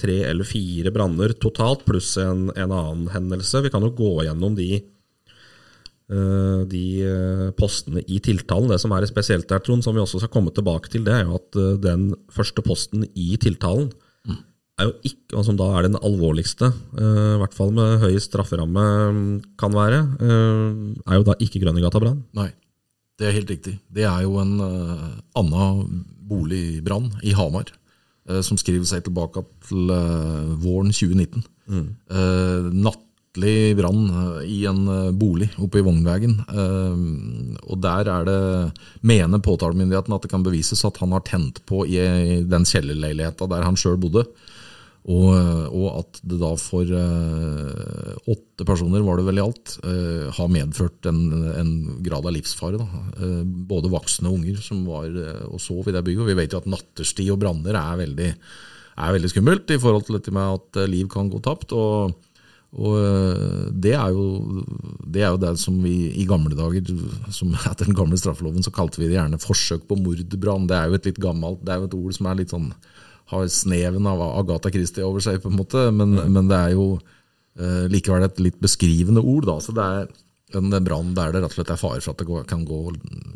tre 0.00 0.22
eller 0.28 0.48
fire 0.48 0.90
branner 0.92 1.36
totalt, 1.36 1.84
pluss 1.84 2.14
en, 2.20 2.48
en, 2.56 2.72
annen 2.72 3.12
hendelse. 3.12 3.60
Vi 3.64 3.72
kan 3.72 3.84
jo 3.84 3.92
gå 3.96 4.14
gjennom 4.24 4.56
de 4.56 4.80
Eh, 4.80 5.01
de 6.68 6.84
eh, 7.06 7.50
postene 7.56 8.02
i 8.04 8.18
tiltalen. 8.22 8.70
Det 8.72 8.80
som 8.82 8.92
er 8.94 9.06
spesielt 9.08 9.48
der, 9.48 9.62
Trond, 9.64 9.84
som 9.84 9.94
vi 9.96 10.02
også 10.02 10.20
skal 10.22 10.32
komme 10.32 10.52
tilbake 10.54 10.90
til, 10.92 11.04
det 11.06 11.14
er 11.14 11.26
jo 11.26 11.38
at 11.38 11.58
eh, 11.58 11.76
den 11.82 12.10
første 12.32 12.64
posten 12.64 13.06
i 13.14 13.36
tiltalen, 13.40 13.90
mm. 14.28 14.40
er 14.80 14.90
jo 14.90 14.94
ikke, 15.08 15.30
altså 15.32 15.46
som 15.50 15.60
da 15.60 15.68
er 15.76 15.88
den 15.88 16.00
alvorligste, 16.00 16.72
i 16.72 17.38
hvert 17.42 17.54
fall 17.56 17.72
med 17.76 18.02
høy 18.02 18.16
strafferamme 18.22 18.86
mm, 19.12 19.36
kan 19.60 19.76
være, 19.76 20.02
er 20.20 21.14
jo 21.16 21.28
da 21.28 21.36
ikke 21.40 21.62
Grønnegata-brann. 21.62 22.24
Nei, 22.36 22.50
det 23.18 23.28
er 23.28 23.38
helt 23.38 23.52
riktig. 23.54 23.76
Det 23.92 24.04
er 24.08 24.24
jo 24.26 24.36
en 24.42 24.58
uh, 24.60 25.06
annen 25.38 26.02
boligbrann 26.28 27.10
i 27.22 27.34
Hamar. 27.36 27.72
som 28.46 28.56
skriver 28.56 28.86
seg 28.86 29.02
tilbake 29.02 29.42
til 29.66 29.90
våren 30.62 30.92
2019. 30.94 31.42
Mm. 31.72 31.88
natt 32.82 33.02
fryktelig 33.32 33.76
brann 33.76 34.10
eh, 34.10 34.50
i 34.50 34.66
en 34.66 34.88
eh, 34.88 35.12
bolig 35.12 35.50
oppe 35.58 35.78
i 35.78 35.82
Vognvegen. 35.82 36.44
Eh, 36.48 37.66
og 37.66 37.80
der 37.80 38.08
er 38.08 38.24
det, 38.24 38.72
mener 39.02 39.38
påtalemyndigheten 39.38 40.12
at 40.14 40.22
det 40.22 40.30
kan 40.30 40.42
bevises 40.42 40.84
at 40.84 40.98
han 40.98 41.12
har 41.12 41.22
tent 41.24 41.64
på 41.66 41.86
i 41.86 42.42
den 42.44 42.64
kjellerleiligheta 42.64 43.48
der 43.48 43.64
han 43.64 43.76
sjøl 43.76 43.98
bodde. 43.98 44.26
Og, 45.02 45.34
og, 45.74 45.86
at 45.98 46.20
det 46.22 46.36
da 46.38 46.52
for 46.54 46.86
åtte 46.86 48.64
personer, 48.64 49.02
var 49.02 49.18
det 49.18 49.24
vel 49.26 49.40
i 49.40 49.42
alt, 49.42 49.72
har 50.36 50.52
medført 50.54 51.08
en, 51.10 51.18
en, 51.58 51.72
grad 52.06 52.22
av 52.22 52.30
livsfare. 52.36 52.78
Uh, 53.18 53.42
både 53.42 53.90
voksne 53.90 54.30
og 54.30 54.36
unger 54.38 54.60
som 54.62 54.84
var 54.86 55.10
og 55.48 55.58
sov 55.58 55.90
i 55.90 55.96
det 55.96 56.04
bygget. 56.06 56.22
Og 56.22 56.30
vi 56.30 56.38
vet 56.38 56.54
jo 56.54 56.60
at 56.62 56.70
nattestid 56.70 57.32
og 57.34 57.40
branner 57.42 57.80
er 57.80 57.98
veldig, 58.04 58.28
er 59.02 59.16
veldig 59.18 59.32
skummelt 59.34 59.74
i 59.74 59.80
forhold 59.82 60.06
til 60.06 60.20
dette 60.20 60.36
med 60.38 60.60
at 60.60 60.84
liv 60.94 61.10
kan 61.10 61.34
gå 61.34 61.42
tapt. 61.42 61.74
og 61.74 62.14
og 62.72 62.94
eh, 62.96 63.64
det 63.84 63.92
er, 63.98 64.14
jo, 64.16 64.62
det 65.04 65.20
er 65.20 65.34
jo 65.34 65.40
det 65.42 65.52
som 65.60 65.76
vi 65.84 66.08
i 66.16 66.24
gamle 66.28 66.56
dager, 66.56 66.88
som 67.34 67.52
etter 67.70 67.88
den 67.88 67.98
gamle 67.98 68.16
straffeloven, 68.20 68.64
så 68.64 68.72
kalte 68.72 69.02
vi 69.02 69.10
det 69.10 69.18
gjerne 69.18 69.40
forsøk 69.42 69.84
på 69.88 69.98
mordbrann. 70.00 70.68
Det 70.70 70.78
er 70.78 70.88
jo 70.88 70.96
et 70.96 71.10
litt 71.10 71.20
gammelt, 71.22 71.60
det 71.66 71.74
er 71.74 71.82
jo 71.82 71.90
et 71.90 71.98
ord 72.00 72.16
som 72.16 72.30
er 72.30 72.40
litt 72.40 72.54
sånn, 72.54 72.72
har 73.32 73.46
sneven 73.52 74.08
av 74.08 74.24
Agatha 74.24 74.72
Christie 74.72 75.04
over 75.04 75.24
seg, 75.24 75.40
på 75.42 75.52
en 75.52 75.60
måte, 75.60 75.86
men, 75.92 76.16
mm. 76.16 76.32
men 76.32 76.48
det 76.50 76.58
er 76.58 76.74
jo 76.74 76.88
eh, 76.96 77.86
likevel 77.92 78.26
et 78.26 78.42
litt 78.44 78.58
beskrivende 78.62 79.20
ord. 79.20 79.48
da, 79.52 79.60
så 79.60 79.76
det 79.76 79.86
er 80.00 80.10
en 80.56 80.72
brann 80.84 81.14
der 81.16 81.32
det 81.32 81.40
rett 81.40 81.52
og 81.52 81.56
slett 81.56 81.72
er 81.72 81.80
fare 81.80 82.02
for 82.04 82.12
at 82.12 82.20
det 82.20 82.48
kan 82.48 82.64
gå 82.68 82.80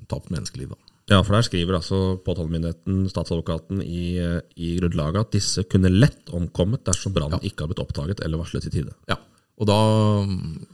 tapt 0.09 0.33
menneskeliv. 0.33 0.73
Da. 0.73 0.93
Ja, 1.12 1.21
for 1.23 1.37
der 1.37 1.45
skriver 1.47 1.76
altså 1.78 2.00
påtalemyndigheten, 2.25 3.05
statsadvokaten, 3.12 3.85
i, 3.85 4.16
i 4.59 4.75
grunnlaget 4.81 5.23
at 5.23 5.37
disse 5.37 5.64
kunne 5.71 5.93
lett 5.93 6.33
omkommet 6.35 6.83
dersom 6.88 7.14
brannen 7.14 7.45
ikke 7.47 7.64
har 7.64 7.71
blitt 7.71 7.85
oppdaget 7.85 8.25
eller 8.26 8.43
varslet 8.43 8.69
i 8.69 8.75
tide. 8.75 8.97
Ja, 9.09 9.21
og 9.56 9.68
da, 9.70 9.78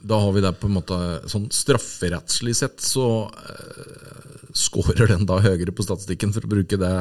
da 0.03 0.19
har 0.19 0.33
vi 0.35 0.43
det 0.43 0.51
på 0.59 0.67
en 0.67 0.75
måte 0.75 0.97
sånn 1.31 1.47
strafferettslig 1.55 2.55
sett 2.59 2.83
så 2.83 3.07
eh, 3.31 4.43
scorer 4.53 5.07
den 5.13 5.23
da 5.29 5.39
høyere 5.43 5.71
på 5.71 5.85
statistikken, 5.85 6.33
for 6.35 6.43
å 6.43 6.51
bruke 6.51 6.79
det 6.79 6.93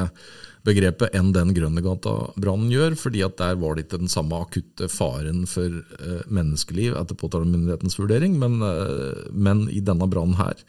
begrepet, 0.63 1.11
enn 1.19 1.33
den 1.35 1.51
Grønnegata-brannen 1.57 2.71
gjør, 2.71 2.95
fordi 2.99 3.25
at 3.27 3.35
der 3.41 3.59
var 3.59 3.75
det 3.75 3.87
ikke 3.87 4.03
den 4.05 4.13
samme 4.13 4.39
akutte 4.45 4.87
faren 4.93 5.43
for 5.51 5.81
eh, 5.99 6.23
menneskeliv 6.31 6.95
etter 7.01 7.19
påtalemyndighetens 7.19 7.99
vurdering, 7.99 8.39
men, 8.39 8.61
eh, 8.63 9.27
men 9.35 9.67
i 9.67 9.83
denne 9.83 10.07
brannen 10.11 10.39
her 10.39 10.63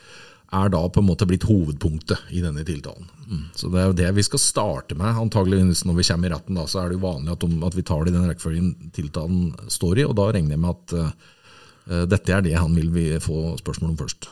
er 0.53 0.69
da 0.74 0.81
på 0.89 1.01
en 1.01 1.07
måte 1.07 1.25
blitt 1.29 1.48
hovedpunktet 1.50 2.29
i 2.36 2.43
denne 2.43 2.65
tiltalen. 2.67 3.07
Mm. 3.25 3.45
Så 3.57 3.72
Det 3.74 3.81
er 3.81 3.89
jo 3.89 3.98
det 3.98 4.12
vi 4.19 4.25
skal 4.27 4.39
starte 4.39 4.95
med. 4.95 5.15
antageligvis 5.17 5.86
Når 5.86 5.95
vi 5.98 6.03
kommer 6.03 6.29
i 6.29 6.33
retten, 6.33 6.55
da, 6.55 6.65
så 6.67 6.83
er 6.83 6.89
det 6.89 7.00
jo 7.00 7.07
vanlig 7.07 7.33
at, 7.33 7.43
at 7.43 7.75
vi 7.75 7.86
tar 7.88 8.03
det 8.03 8.13
i 8.13 8.17
den 8.17 8.29
rekkefølgen 8.29 8.91
tiltalen 8.93 9.53
står 9.67 10.00
i. 10.00 10.05
og 10.05 10.15
Da 10.15 10.29
regner 10.31 10.57
jeg 10.57 10.60
med 10.60 10.69
at 10.69 10.93
uh, 10.93 12.05
dette 12.05 12.31
er 12.31 12.41
det 12.45 12.55
han 12.55 12.75
vil 12.75 13.19
få 13.19 13.57
spørsmål 13.60 13.95
om 13.95 13.98
først 13.98 14.29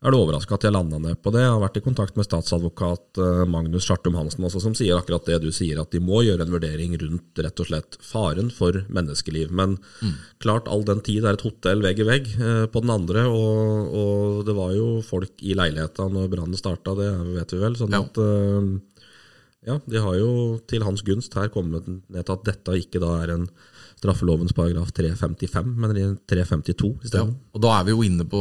er 0.00 0.14
du 0.14 0.16
overraska 0.16 0.56
at 0.56 0.64
jeg 0.64 0.72
landa 0.72 0.96
ned 0.96 1.18
på 1.20 1.28
det. 1.34 1.42
Jeg 1.44 1.52
har 1.52 1.60
vært 1.60 1.76
i 1.76 1.82
kontakt 1.84 2.16
med 2.16 2.24
statsadvokat 2.24 3.20
eh, 3.20 3.42
Magnus 3.52 3.84
Schartum 3.84 4.16
Hansen 4.16 4.46
også, 4.48 4.62
som 4.64 4.76
sier 4.76 4.96
akkurat 4.96 5.28
det 5.28 5.40
du 5.42 5.50
sier, 5.52 5.76
at 5.82 5.92
de 5.92 6.00
må 6.00 6.22
gjøre 6.24 6.46
en 6.46 6.54
vurdering 6.54 6.94
rundt 7.02 7.42
rett 7.44 7.60
og 7.60 7.68
slett 7.68 7.98
faren 8.00 8.48
for 8.54 8.80
menneskeliv. 8.88 9.52
Men 9.52 9.76
mm. 10.00 10.14
klart, 10.40 10.70
all 10.72 10.86
den 10.88 11.04
tid 11.04 11.26
er 11.28 11.36
et 11.36 11.44
hotell 11.44 11.84
vegg 11.84 12.00
i 12.00 12.08
vegg 12.08 12.30
eh, 12.38 12.64
på 12.72 12.84
den 12.84 12.94
andre, 12.96 13.26
og, 13.28 13.92
og, 13.92 14.40
det 14.48 14.56
var 14.56 14.72
jo 14.72 14.88
folk 15.04 15.44
i 15.44 15.56
leiligheta 15.58 16.08
når 16.08 16.32
brannen 16.32 16.56
starta, 16.56 16.96
det 16.96 17.10
vet 17.36 17.52
vi 17.52 17.60
vel. 17.60 17.76
sånn 17.76 17.98
ja. 17.98 18.00
at 18.00 18.22
eh, 18.24 19.04
ja, 19.68 19.76
de 19.84 20.00
har 20.00 20.16
jo 20.16 20.32
til 20.70 20.86
hans 20.86 21.04
gunst 21.04 21.36
her 21.36 21.52
kommet 21.52 21.84
ned 21.90 22.24
til 22.24 22.32
at 22.38 22.48
dette 22.48 22.80
ikke 22.80 23.04
da 23.04 23.18
er 23.20 23.34
en 23.36 23.50
straffelovens 24.00 24.54
paragraf 24.56 24.92
355, 24.96 25.74
men 25.76 26.16
352 26.30 26.92
isteden. 27.04 27.34
Ja, 27.34 27.56
og 27.56 27.64
da 27.64 27.74
er 27.76 27.88
vi 27.88 27.92
jo 27.92 28.04
inne 28.06 28.24
på 28.28 28.40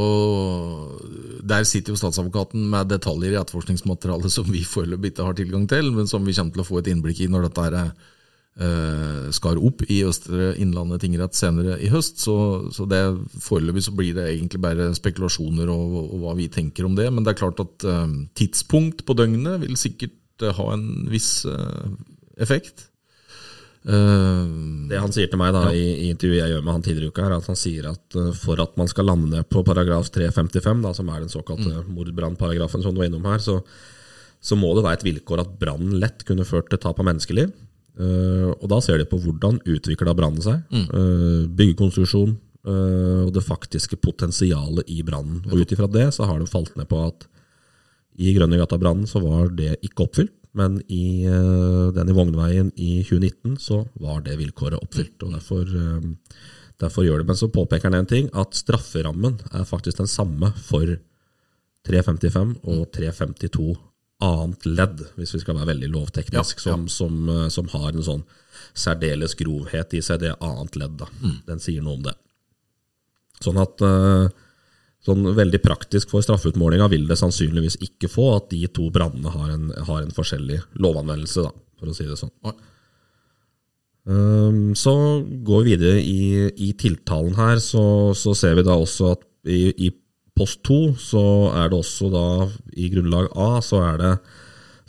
Der 1.49 1.65
sitter 1.67 1.91
jo 1.91 1.99
statsadvokaten 1.99 2.63
med 2.71 2.91
detaljer 2.93 3.33
i 3.33 3.39
etterforskningsmaterialet 3.41 4.31
som 4.31 4.47
vi 4.47 4.63
foreløpig 4.63 5.11
ikke 5.11 5.27
har 5.27 5.35
tilgang 5.35 5.67
til, 5.71 5.91
men 5.95 6.07
som 6.07 6.23
vi 6.23 6.35
kommer 6.37 6.55
til 6.55 6.63
å 6.63 6.69
få 6.69 6.79
et 6.79 6.89
innblikk 6.93 7.25
i 7.25 7.29
når 7.31 7.49
dette 7.49 7.67
er 7.67 7.77
eh, 7.83 9.29
skar 9.35 9.59
opp 9.59 9.83
i 9.87 10.01
Østre 10.07 10.53
Innlandet 10.61 11.03
tingrett 11.03 11.37
senere 11.37 11.77
i 11.83 11.89
høst. 11.91 12.21
Så, 12.23 12.35
så 12.75 12.87
det 12.89 13.01
foreløpig 13.43 13.85
så 13.87 13.95
blir 13.95 14.15
det 14.17 14.29
egentlig 14.31 14.61
bare 14.63 14.91
spekulasjoner 14.97 15.71
og, 15.73 15.97
og, 16.05 16.15
hva 16.23 16.35
vi 16.39 16.49
tenker 16.53 16.87
om 16.87 16.97
det. 16.99 17.09
Men 17.11 17.25
det 17.25 17.33
er 17.33 17.41
klart 17.43 17.63
at 17.63 17.87
eh, 17.87 18.05
tidspunkt 18.39 19.05
på 19.07 19.17
døgnet 19.17 19.63
vil 19.65 19.79
sikkert 19.79 20.45
eh, 20.45 20.55
ha 20.55 20.69
en 20.75 20.87
viss 21.11 21.33
eh, 21.49 21.89
effekt. 22.39 22.88
Uh, 23.87 24.89
det 24.91 24.99
han 24.99 25.13
sier 25.15 25.29
til 25.31 25.39
meg 25.39 25.53
da, 25.55 25.69
ja. 25.69 25.77
i, 25.77 25.83
i, 26.03 26.09
intervjuet 26.11 26.41
jeg 26.41 26.51
gjør 26.51 26.65
med 26.65 26.75
han 26.75 26.83
tidligere 26.83 27.07
i 27.07 27.13
uka, 27.13 27.27
er 27.29 27.35
at 27.37 27.47
han 27.47 27.59
sier 27.59 27.87
at 27.93 28.17
uh, 28.19 28.33
for 28.35 28.59
at 28.59 28.75
man 28.79 28.89
skal 28.91 29.07
lande 29.07 29.39
på 29.47 29.63
paragraf 29.67 30.09
355, 30.11 30.83
da, 30.83 30.91
som 30.97 31.11
er 31.13 31.23
den 31.23 31.31
såkalte 31.31 31.71
mm. 31.71 31.93
mordbrannparagrafen 31.95 32.83
som 32.83 32.93
du 32.93 32.99
var 32.99 33.07
innom 33.07 33.29
her, 33.29 33.39
så, 33.43 33.61
så, 34.43 34.59
må 34.59 34.73
det 34.75 34.83
være 34.83 34.99
et 34.99 35.07
vilkår 35.07 35.45
at 35.45 35.55
brannen 35.61 35.95
lett 36.01 36.27
kunne 36.27 36.47
ført 36.47 36.67
til 36.73 36.81
tap 36.83 36.99
av 36.99 37.07
menneskeliv. 37.07 37.55
Uh, 37.99 38.51
og 38.57 38.67
da 38.71 38.81
ser 38.83 38.99
de 38.99 39.07
på 39.07 39.19
hvordan 39.23 39.61
utvikla 39.63 40.15
brannen 40.15 40.43
seg. 40.43 40.61
Mm. 40.71 41.49
byggekonstruksjon 41.55 42.37
og 42.69 43.29
det 43.33 43.41
faktiske 43.41 43.95
potensialet 44.03 44.89
i 44.91 44.99
brannen. 45.07 45.39
Og 45.47 45.63
ut 45.63 45.71
ifra 45.73 45.87
det 45.89 46.09
så 46.13 46.27
har 46.27 46.37
de 46.37 46.47
falt 46.51 46.75
ned 46.77 46.85
på 46.91 46.99
at 47.01 47.23
i 48.19 48.33
Grønnegata-brannen 48.35 49.07
så 49.07 49.21
var 49.23 49.47
det 49.55 49.77
ikke 49.87 50.05
oppfylt. 50.05 50.33
Men 50.59 50.79
i 50.91 51.25
uh, 51.29 51.89
den 51.95 52.11
i 52.11 52.15
Vognveien 52.15 52.71
i 52.75 52.99
2019 53.07 53.57
så 53.63 53.83
var 54.01 54.23
det 54.25 54.39
vilkåret 54.41 54.81
oppfylt. 54.81 55.21
og 55.23 55.35
derfor, 55.37 55.67
uh, 55.69 56.47
derfor 56.81 57.05
gjør 57.07 57.21
det. 57.21 57.29
Men 57.31 57.39
så 57.39 57.51
påpeker 57.53 57.89
han 57.89 58.01
en 58.01 58.09
ting, 58.09 58.31
at 58.33 58.57
strafferammen 58.57 59.39
er 59.53 59.67
faktisk 59.67 60.01
den 60.01 60.11
samme 60.11 60.51
for 60.65 60.97
355 61.87 62.57
og 62.67 62.89
352 62.95 63.69
annet 64.19 64.65
ledd, 64.67 65.05
hvis 65.15 65.31
vi 65.37 65.39
skal 65.45 65.55
være 65.55 65.69
veldig 65.69 65.89
lovteknisk, 65.93 66.59
ja, 66.59 66.73
ja. 66.73 66.75
Som, 66.75 66.89
som, 66.91 67.21
uh, 67.31 67.47
som, 67.53 67.71
har 67.71 67.93
en 67.93 68.03
sånn 68.03 68.25
særdeles 68.75 69.37
grovhet 69.39 69.95
i 69.95 70.03
seg, 70.03 70.25
det 70.25 70.35
annet 70.43 70.75
ledd. 70.75 70.99
da. 70.99 71.07
Mm. 71.23 71.37
Den 71.47 71.63
sier 71.63 71.85
noe 71.85 71.95
om 72.01 72.05
det. 72.09 72.17
Sånn 73.39 73.59
at 73.61 73.79
sånn 75.05 75.23
veldig 75.35 75.61
praktisk 75.63 76.11
for 76.11 76.23
straffeutmålinga 76.25 76.89
vil 76.91 77.05
det 77.07 77.17
sannsynligvis 77.19 77.79
ikke 77.85 78.09
få 78.11 78.33
at 78.35 78.49
de 78.51 78.65
to 78.73 78.89
brannene 78.93 79.31
har, 79.31 79.53
har, 79.87 80.01
en 80.03 80.15
forskjellig 80.15 80.59
lovanvendelse, 80.83 81.45
da, 81.45 81.53
for 81.79 81.91
å 81.91 81.95
si 81.95 82.07
det 82.09 82.19
sånn. 82.19 82.33
Um, 84.09 84.75
så 84.75 84.93
går 85.45 85.63
vi 85.63 85.73
videre 85.75 86.01
i, 86.01 86.49
i 86.49 86.73
tiltalen 86.79 87.37
her, 87.37 87.61
så, 87.63 88.11
så, 88.17 88.35
ser 88.35 88.57
vi 88.59 88.65
da 88.67 88.75
også 88.79 89.13
at 89.13 89.25
i, 89.47 89.69
i 89.87 89.91
post 90.35 90.63
2 90.67 90.79
så 90.99 91.23
er 91.53 91.71
det 91.71 91.79
også 91.79 92.09
da 92.11 92.27
i 92.79 92.89
grunnlag 92.91 93.27
A 93.37 93.59
så 93.63 93.83
er 93.85 93.99
det 94.01 94.13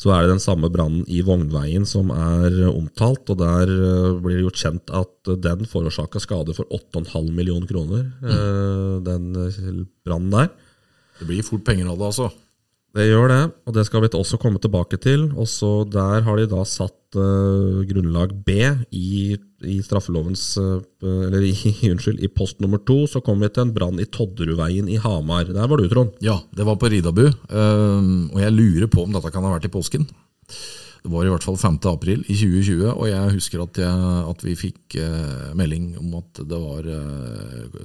så 0.00 0.14
er 0.14 0.24
det 0.24 0.32
den 0.32 0.42
samme 0.42 0.70
brannen 0.72 1.02
i 1.12 1.20
Vognveien 1.26 1.84
som 1.88 2.08
er 2.14 2.54
omtalt. 2.70 3.28
og 3.28 3.36
Der 3.42 3.68
eh, 3.68 4.14
blir 4.16 4.38
det 4.38 4.44
gjort 4.46 4.62
kjent 4.62 4.92
at 4.96 5.32
den 5.44 5.66
forårsaka 5.68 6.22
skade 6.24 6.56
for 6.56 6.64
8,5 6.72 7.28
millioner 7.36 7.68
kroner. 7.68 8.06
Mm. 8.24 9.04
Den 9.04 9.26
eh, 9.44 9.82
brannen 10.08 10.32
der. 10.32 10.48
Det 11.20 11.28
blir 11.28 11.44
fort 11.44 11.66
penger 11.66 11.92
av 11.92 12.00
det, 12.00 12.08
altså? 12.14 12.30
Det 12.90 13.04
gjør 13.06 13.28
det, 13.30 13.42
og 13.70 13.74
det 13.76 13.84
skal 13.86 14.02
vi 14.02 14.08
også 14.18 14.38
komme 14.42 14.58
tilbake 14.58 14.98
til. 14.98 15.28
Også 15.38 15.84
Der 15.86 16.24
har 16.26 16.38
de 16.40 16.48
da 16.50 16.64
satt 16.66 17.14
uh, 17.14 17.86
grunnlag 17.86 18.34
B 18.42 18.56
i, 18.90 19.36
i 19.62 19.76
straffelovens 19.86 20.42
uh, 20.58 20.82
Eller 21.06 21.46
i, 21.46 21.54
unnskyld, 21.92 22.18
i 22.18 22.32
post 22.34 22.58
nummer 22.58 22.82
to 22.82 23.04
så 23.06 23.22
kom 23.22 23.44
vi 23.44 23.50
til 23.54 23.68
en 23.68 23.72
brann 23.76 24.02
i 24.02 24.08
Todderudveien 24.10 24.90
i 24.90 24.98
Hamar. 24.98 25.46
Der 25.46 25.70
var 25.70 25.78
du, 25.78 25.86
Trond? 25.86 26.18
Ja, 26.18 26.40
det 26.50 26.66
var 26.66 26.80
på 26.82 26.90
Ridabu. 26.90 27.28
Uh, 27.46 28.26
og 28.34 28.42
jeg 28.42 28.58
lurer 28.58 28.90
på 28.90 29.06
om 29.06 29.14
dette 29.14 29.30
kan 29.30 29.46
ha 29.46 29.54
vært 29.54 29.70
i 29.70 29.74
påsken. 29.78 30.10
Det 31.00 31.14
var 31.14 31.24
i 31.24 31.30
hvert 31.30 31.46
fall 31.46 31.56
5. 31.56 31.78
april 31.88 32.26
i 32.26 32.34
2020, 32.34 32.90
og 32.90 33.06
jeg 33.08 33.34
husker 33.38 33.62
at, 33.62 33.78
jeg, 33.80 34.24
at 34.34 34.42
vi 34.44 34.56
fikk 34.58 34.98
melding 35.56 35.94
om 35.96 36.18
at 36.18 36.42
det 36.44 36.58
var, 36.60 36.88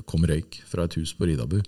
kom 0.09 0.25
røyk 0.27 0.57
fra 0.67 0.83
et 0.83 0.97
hus 0.99 1.13
på 1.15 1.29
Ridabu. 1.29 1.61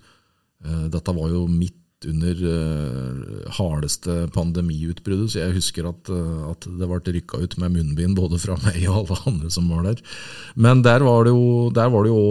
dette 0.92 1.14
var 1.16 1.32
jo 1.32 1.46
midt 1.48 1.77
under 2.06 2.40
uh, 2.46 3.50
hardeste 3.56 4.28
pandemiutbruddet, 4.34 5.32
så 5.32 5.40
jeg 5.40 5.56
husker 5.56 5.88
at, 5.90 6.10
uh, 6.12 6.50
at 6.52 6.68
det 6.68 6.86
ble 6.86 7.14
rykka 7.16 7.40
ut 7.42 7.56
med 7.58 7.74
munnbind 7.74 8.14
både 8.18 8.38
fra 8.38 8.54
meg 8.62 8.84
og 8.86 9.00
alle 9.00 9.18
andre 9.32 9.50
som 9.50 9.66
var 9.72 9.88
der. 9.88 10.02
Men 10.54 10.84
der 10.86 11.02
var 11.06 11.26
det 11.26 11.32
jo, 11.34 11.70
var 11.74 12.06
det 12.06 12.12
jo 12.12 12.22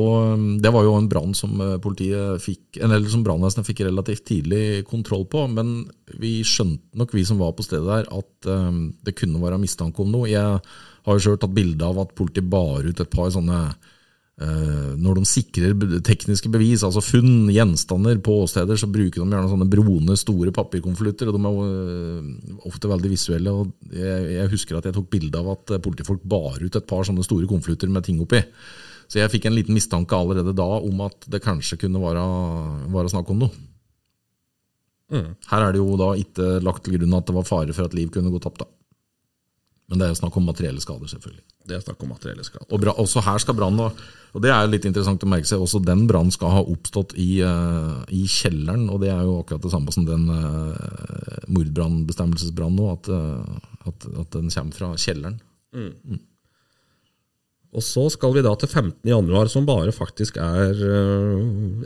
Det 0.63 0.71
var 0.73 0.87
jo 0.87 0.95
en 0.97 1.09
brann 1.11 1.35
som 1.37 1.59
eh, 1.61 1.75
politiet 1.83 2.41
fikk, 2.43 2.79
eller 2.83 3.03
som 3.11 3.23
brannvesenet 3.25 3.67
fikk 3.67 3.83
relativt 3.87 4.25
tidlig 4.27 4.85
kontroll 4.87 5.25
på. 5.29 5.45
Men 5.51 5.87
vi 6.21 6.39
skjønte 6.47 6.97
nok, 6.97 7.13
vi 7.15 7.25
som 7.27 7.41
var 7.41 7.53
på 7.57 7.65
stedet 7.65 7.87
der, 7.87 8.07
at 8.07 8.49
um, 8.51 8.81
det 9.03 9.15
kunne 9.19 9.41
være 9.41 9.59
mistanke 9.61 10.03
om 10.03 10.11
noe. 10.13 10.29
Jeg 10.31 10.59
har 10.61 11.17
jo 11.17 11.23
sjøl 11.23 11.39
tatt 11.41 11.55
bilde 11.55 11.87
av 11.87 11.99
at 12.03 12.15
politiet 12.17 12.49
bar 12.51 12.87
ut 12.87 13.03
et 13.03 13.13
par 13.13 13.31
sånne 13.33 13.61
Eh, 13.67 13.93
når 14.37 15.17
de 15.17 15.25
sikrer 15.25 15.73
tekniske 16.05 16.49
bevis, 16.53 16.83
altså 16.85 17.01
funn, 17.01 17.47
gjenstander 17.49 18.19
på 18.21 18.35
åsteder, 18.43 18.77
så 18.77 18.89
bruker 18.89 19.23
de 19.23 19.25
gjerne 19.33 19.49
sånne 19.49 19.69
broende, 19.71 20.17
store 20.19 20.53
papirkonvolutter. 20.53 21.31
De 21.33 21.41
er 21.49 21.61
eh, 21.63 22.59
ofte 22.69 22.91
veldig 22.91 23.11
visuelle. 23.15 23.53
og 23.53 23.71
jeg, 23.89 24.27
jeg, 24.35 24.51
husker 24.53 24.77
at 24.77 24.89
jeg 24.89 24.97
tok 24.99 25.09
bilde 25.09 25.41
av 25.41 25.55
at 25.55 25.73
politifolk 25.81 26.21
bar 26.21 26.61
ut 26.61 26.77
et 26.77 26.89
par 26.89 27.07
sånne 27.07 27.25
store 27.25 27.49
konvolutter 27.49 27.89
med 27.89 28.05
ting 28.05 28.21
oppi. 28.21 28.43
Så 29.07 29.23
jeg 29.23 29.31
fikk 29.33 29.47
en 29.49 29.57
liten 29.57 29.73
mistanke 29.73 30.13
allerede 30.13 30.53
da 30.53 30.69
om 30.83 31.01
at 31.07 31.29
det 31.31 31.41
kanskje 31.41 31.79
kunne 31.85 32.03
være, 32.03 32.23
være 32.93 33.13
snakk 33.15 33.33
om 33.33 33.41
noe. 33.45 33.65
Mm. 35.07 35.29
Her 35.49 35.63
er 35.63 35.73
det 35.73 35.81
jo 35.81 35.97
da 35.97 36.11
ikke 36.19 36.57
lagt 36.61 36.83
til 36.85 36.99
grunn 36.99 37.15
at 37.15 37.29
det 37.29 37.37
var 37.39 37.47
fare 37.47 37.73
for 37.73 37.87
at 37.87 37.95
liv 37.97 38.11
kunne 38.13 38.29
gå 38.29 38.41
tapt. 38.43 38.61
da. 38.61 38.69
Men 39.87 40.01
det 40.01 40.07
er 40.07 40.11
jo 40.11 40.19
snakk 40.19 40.35
om 40.35 40.47
materielle 40.49 40.81
skader, 40.83 41.07
selvfølgelig. 41.07 41.43
Det 41.67 41.75
er 41.77 41.83
snakk 41.83 42.01
om 42.03 42.09
materielle 42.11 42.43
skader. 42.43 42.67
Og 42.75 42.81
bra, 42.83 42.93
også 42.99 43.23
her 43.23 43.39
skal 43.39 43.55
brann, 43.55 43.79
og 43.79 44.41
det 44.43 44.51
er 44.51 44.67
litt 44.67 44.85
interessant 44.87 45.23
å 45.23 45.29
merke 45.31 45.47
seg, 45.47 45.63
også 45.63 45.79
den 45.83 46.03
brannen 46.09 46.33
skal 46.35 46.51
ha 46.57 46.63
oppstått 46.67 47.15
i, 47.15 47.39
uh, 47.39 48.03
i, 48.11 48.25
kjelleren. 48.27 48.89
Og 48.91 48.99
det 49.03 49.13
er 49.13 49.23
jo 49.23 49.37
akkurat 49.39 49.63
det 49.63 49.71
samme 49.71 49.93
som 49.95 50.03
den 50.07 50.27
uh, 50.27 51.45
mordbrannbestemmelsesbrannen 51.47 52.81
nå, 52.81 52.89
at, 52.97 53.07
uh, 53.07 53.87
at, 53.87 54.09
at, 54.11 54.35
den 54.35 54.51
kommer 54.51 54.75
fra 54.75 54.91
kjelleren. 54.99 55.39
Mm. 55.71 55.93
Mm. 56.03 56.21
Og 57.75 57.83
så 57.83 58.05
skal 58.13 58.31
vi 58.33 58.43
da 58.45 58.53
til 58.57 58.69
15. 58.69 59.01
januar, 59.09 59.49
som 59.51 59.65
bare 59.67 59.91
faktisk 59.93 60.37
er 60.39 60.71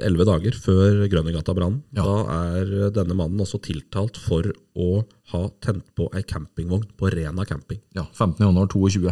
elleve 0.06 0.28
dager 0.30 0.56
før 0.62 1.02
Grønnegata-brannen. 1.10 1.82
Ja. 1.98 2.06
Da 2.06 2.38
er 2.52 2.94
denne 2.96 3.18
mannen 3.18 3.42
også 3.42 3.60
tiltalt 3.66 4.20
for 4.22 4.46
å 4.78 5.02
ha 5.34 5.42
tent 5.64 5.90
på 5.98 6.08
ei 6.16 6.22
campingvogn 6.28 6.86
på 7.00 7.12
Rena 7.12 7.48
camping. 7.50 7.82
Ja, 7.98 8.06
15. 8.14 8.46
januar 8.46 8.70
22. 8.72 9.12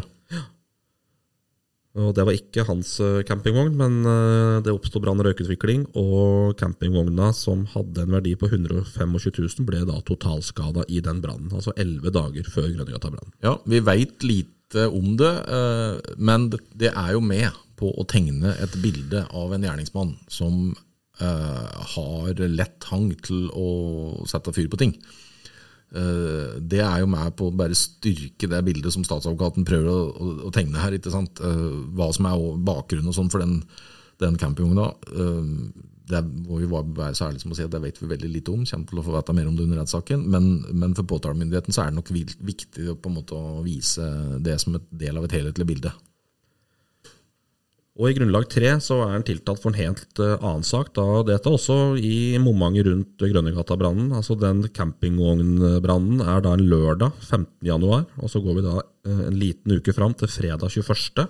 Og 1.97 2.13
Det 2.15 2.23
var 2.25 2.37
ikke 2.37 2.65
hans 2.67 2.91
eh, 3.01 3.23
campingvogn, 3.25 3.73
men 3.77 3.95
eh, 4.05 4.59
det 4.63 4.71
oppsto 4.71 5.01
brann- 5.01 5.19
og 5.19 5.25
røykutvikling. 5.25 5.87
Og 5.97 6.53
campingvogna, 6.59 7.31
som 7.33 7.65
hadde 7.73 8.05
en 8.05 8.13
verdi 8.13 8.35
på 8.39 8.49
125 8.51 9.17
000, 9.17 9.65
ble 9.67 9.81
da 9.89 9.97
totalskada 10.05 10.85
i 10.87 11.01
den 11.03 11.23
brannen. 11.23 11.49
Altså 11.49 11.73
elleve 11.75 12.13
dager 12.13 12.45
før 12.45 12.69
Grønnegata-brannen. 12.69 13.33
Ja, 13.43 13.57
vi 13.65 13.81
veit 13.81 14.21
lite 14.23 14.53
om 14.75 15.17
det, 15.17 15.31
eh, 15.47 16.13
men 16.17 16.49
det- 16.49 16.93
er 16.93 17.13
jo 17.13 17.21
med 17.21 17.51
på 17.77 17.93
å 17.97 18.05
tegne 18.05 18.55
et 18.61 18.81
bilde 18.81 19.25
av 19.31 19.53
en 19.53 19.61
gjerningsmann 19.61 20.17
som 20.27 20.75
eh, 21.19 21.83
har 21.95 22.33
lett 22.47 22.83
hang 22.83 23.13
til 23.15 23.49
å 23.49 24.25
sette 24.25 24.53
fyr 24.53 24.69
på 24.69 24.77
ting. 24.77 24.93
Eh, 25.95 26.59
Det 26.61 26.79
er 26.79 26.99
jo 26.99 27.07
med 27.07 27.35
på 27.35 27.49
å 27.49 27.55
bare 27.55 27.75
styrke 27.75 28.47
det 28.47 28.63
bildet 28.63 28.93
som 28.93 29.03
statsadvokaten 29.03 29.65
prøver 29.65 29.89
å, 29.89 30.51
tegne 30.51 30.77
her. 30.77 30.91
Hva 30.97 32.13
som 32.13 32.25
er 32.25 32.37
bakgrunnen 32.63 33.07
og 33.07 33.15
sånn 33.15 33.31
for 33.31 33.39
den, 33.39 33.63
den 34.19 34.37
campingvogna. 34.37 34.93
Det 36.09 36.21
må 36.25 36.59
vi 36.59 36.67
være 36.69 37.13
så 37.17 37.27
ærlige 37.27 37.43
som 37.43 37.53
å 37.53 37.57
si 37.57 37.65
at 37.65 37.73
det 37.73 37.81
vet 37.83 38.01
vi 38.01 38.09
veldig 38.09 38.29
lite 38.33 38.53
om. 38.53 38.65
Kommer 38.65 38.89
til 38.89 39.01
å 39.01 39.05
få 39.05 39.15
vite 39.15 39.35
mer 39.37 39.49
om 39.49 39.55
det 39.57 39.65
under 39.67 39.81
rettssaken. 39.83 40.25
Men, 40.33 40.51
men 40.73 40.95
for 40.97 41.07
påtalemyndigheten 41.09 41.75
så 41.75 41.83
er 41.83 41.91
det 41.91 41.99
nok 41.99 42.13
viktig 42.13 42.89
å 42.89 42.97
på 42.99 43.11
en 43.11 43.17
måte 43.21 43.37
å 43.37 43.63
vise 43.65 44.05
det 44.45 44.57
som 44.63 44.77
et 44.79 44.87
del 45.05 45.19
av 45.19 45.27
et 45.27 45.37
helhetlig 45.37 45.67
bilde. 45.73 45.93
Og 47.99 48.07
I 48.07 48.15
grunnlag 48.15 48.45
tre 48.47 48.69
så 48.79 49.01
er 49.03 49.17
han 49.17 49.25
tiltalt 49.27 49.59
for 49.59 49.73
en 49.73 49.79
helt 49.81 50.21
eh, 50.23 50.37
annen 50.37 50.63
sak. 50.63 50.93
da 50.95 51.19
Dette 51.27 51.51
også 51.51 51.97
i 51.99 52.37
momentet 52.39 52.87
rundt 52.87 53.25
Grønnegata-brannen. 53.25 54.13
Altså 54.15 54.37
Den 54.39 54.63
campingvognbrannen 54.71 56.23
er 56.23 56.45
da 56.45 56.53
en 56.55 56.63
lørdag 56.71 57.11
15. 57.27 57.49
januar, 57.67 58.07
og 58.23 58.31
så 58.31 58.39
går 58.45 58.55
vi 58.55 58.63
da 58.69 58.77
eh, 58.79 59.25
en 59.27 59.41
liten 59.41 59.75
uke 59.75 59.95
fram 59.95 60.15
til 60.15 60.31
fredag 60.31 60.71
21. 60.71 61.27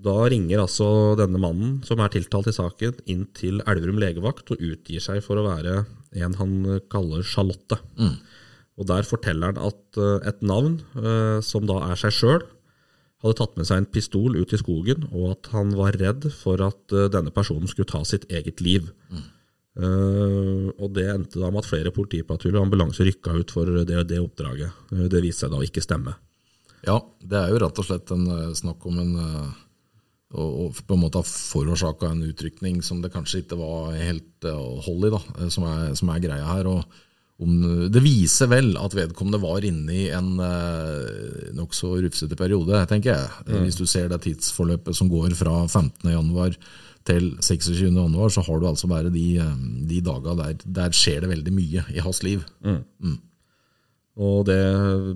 Da 0.00 0.16
ringer 0.32 0.62
altså 0.62 0.86
denne 1.18 1.40
mannen, 1.42 1.80
som 1.84 2.00
er 2.00 2.12
tiltalt 2.12 2.48
i 2.48 2.56
saken, 2.56 3.02
inn 3.10 3.26
til 3.36 3.60
Elverum 3.68 3.98
legevakt 4.00 4.52
og 4.54 4.62
utgir 4.64 5.02
seg 5.04 5.20
for 5.24 5.40
å 5.40 5.44
være 5.44 5.82
en 6.24 6.36
han 6.40 6.54
kaller 6.92 7.26
Charlotte. 7.26 7.78
Og 8.80 8.86
Der 8.88 9.04
forteller 9.04 9.52
han 9.52 9.60
at 9.60 10.00
eh, 10.00 10.28
et 10.30 10.40
navn, 10.40 10.80
eh, 10.96 11.40
som 11.44 11.66
da 11.68 11.82
er 11.90 12.00
seg 12.00 12.16
sjøl, 12.16 12.46
hadde 13.20 13.36
tatt 13.36 13.58
med 13.60 13.68
seg 13.68 13.82
en 13.82 13.90
pistol 13.92 14.38
ut 14.38 14.54
i 14.56 14.60
skogen, 14.60 15.04
og 15.12 15.34
at 15.34 15.50
han 15.52 15.74
var 15.76 15.98
redd 16.00 16.30
for 16.32 16.62
at 16.64 16.96
eh, 16.96 17.10
denne 17.12 17.32
personen 17.34 17.68
skulle 17.68 17.90
ta 17.90 18.00
sitt 18.08 18.24
eget 18.32 18.62
liv. 18.64 18.88
Eh, 19.12 20.66
og 20.80 20.88
Det 20.96 21.06
endte 21.12 21.42
da 21.42 21.52
med 21.52 21.60
at 21.60 21.68
flere 21.68 21.92
politipatruljer 21.92 22.56
og 22.56 22.70
ambulanse 22.70 23.04
rykka 23.04 23.36
ut 23.36 23.52
for 23.52 23.68
det, 23.84 24.00
det 24.08 24.22
oppdraget. 24.22 24.72
Det 25.12 25.20
viste 25.20 25.44
seg 25.44 25.52
da 25.52 25.60
ikke 25.66 25.84
stemme. 25.84 26.16
Ja, 26.88 26.96
det 27.20 27.36
er 27.36 27.52
jo 27.52 27.60
rett 27.60 27.78
og 27.82 27.84
slett 27.84 28.08
en 28.16 28.24
snakk 28.56 28.86
om 28.88 28.96
en 29.02 29.12
eh, 30.34 30.40
å 30.40 30.70
på 30.72 30.96
en 30.96 31.04
måte 31.04 31.22
har 31.22 31.28
forårsaka 31.28 32.10
en 32.10 32.24
utrykning 32.30 32.80
som 32.86 33.02
det 33.02 33.12
kanskje 33.14 33.44
ikke 33.44 33.60
var 33.60 33.94
helt 33.98 34.48
eh, 34.48 34.66
hold 34.86 35.08
i, 35.08 35.14
da, 35.14 35.22
eh, 35.38 35.52
som 35.52 35.68
er, 35.68 35.94
som 35.98 36.12
er 36.12 36.26
greia 36.26 36.50
her. 36.54 36.70
og 36.70 37.00
om, 37.40 37.52
det 37.88 38.02
viser 38.04 38.50
vel 38.50 38.74
at 38.76 38.94
vedkommende 38.96 39.40
var 39.40 39.64
inne 39.64 39.94
i 39.96 40.02
en 40.12 40.34
eh, 40.44 41.48
nokså 41.56 41.94
rufsete 42.04 42.36
periode, 42.36 42.82
tenker 42.90 43.14
jeg. 43.14 43.30
Mm. 43.48 43.64
Hvis 43.64 43.80
du 43.80 43.86
ser 43.88 44.10
det 44.12 44.20
tidsforløpet 44.26 44.96
som 44.96 45.08
går 45.08 45.32
fra 45.38 45.62
15.1 45.64 46.58
til 47.08 47.30
26.1, 47.40 48.18
så 48.34 48.44
har 48.44 48.60
du 48.60 48.68
altså 48.68 48.90
bare 48.92 49.12
de, 49.14 49.24
eh, 49.40 49.56
de 49.88 50.02
daga 50.04 50.36
der, 50.42 50.60
der 50.80 50.96
skjer 50.96 51.24
det 51.24 51.32
veldig 51.32 51.56
mye 51.56 51.86
i 51.96 52.04
hans 52.04 52.20
liv. 52.26 52.44
Og 54.20 54.44
det 54.44 54.60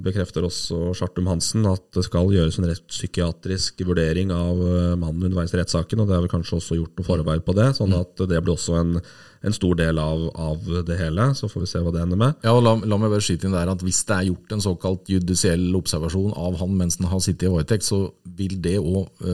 bekrefter 0.05 0.47
også 0.47 0.95
Chartum 0.97 1.27
Hansen, 1.29 1.67
at 1.69 1.83
det 1.93 2.07
skal 2.07 2.31
gjøres 2.33 2.57
en 2.57 2.69
rettspsykiatrisk 2.71 3.83
vurdering 3.85 4.33
av 4.33 4.63
eh, 4.65 4.95
mannen 4.97 5.27
underveis 5.29 5.53
i 5.53 5.61
rettssaken, 5.61 6.01
og 6.01 6.09
det 6.09 6.17
er 6.17 6.25
vel 6.25 6.33
kanskje 6.33 6.57
også 6.57 6.79
gjort 6.79 6.97
noe 6.97 7.09
forarbeid 7.11 7.45
på 7.45 7.57
det, 7.59 7.69
sånn 7.77 7.93
at 7.99 8.25
det 8.31 8.41
blir 8.41 8.55
også 8.57 8.79
en, 8.81 8.97
en 9.45 9.57
stor 9.57 9.77
del 9.79 10.01
av, 10.01 10.27
av 10.41 10.69
det 10.89 10.99
hele. 10.99 11.31
Så 11.39 11.51
får 11.53 11.65
vi 11.65 11.71
se 11.71 11.83
hva 11.85 11.93
det 11.95 12.03
ender 12.05 12.21
med. 12.21 12.39
Ja, 12.45 12.55
og 12.57 12.65
la, 12.65 12.75
la 12.81 12.99
meg 13.01 13.13
bare 13.13 13.25
skyte 13.25 13.49
inn 13.49 13.57
der 13.57 13.71
at 13.71 13.83
Hvis 13.85 14.03
det 14.09 14.17
er 14.17 14.29
gjort 14.31 14.55
en 14.57 14.65
såkalt 14.65 15.11
judisiell 15.13 15.67
observasjon 15.77 16.33
av 16.33 16.59
han 16.61 16.77
mens 16.79 16.99
han 17.01 17.11
har 17.13 17.23
sittet 17.25 17.49
i 17.49 17.53
varetekt, 17.53 17.87
så 17.87 18.07
vil 18.39 18.57
det 18.65 18.79
òg 18.81 19.25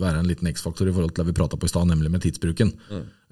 være 0.00 0.18
en 0.20 0.28
liten 0.28 0.48
X-faktor 0.50 0.88
i 0.90 0.94
forhold 0.94 1.14
til 1.14 1.22
det 1.22 1.30
vi 1.30 1.38
prata 1.38 1.58
på 1.58 1.68
i 1.68 1.72
stad, 1.72 1.86
nemlig 1.88 2.10
med 2.12 2.24
tidsbruken. 2.24 2.74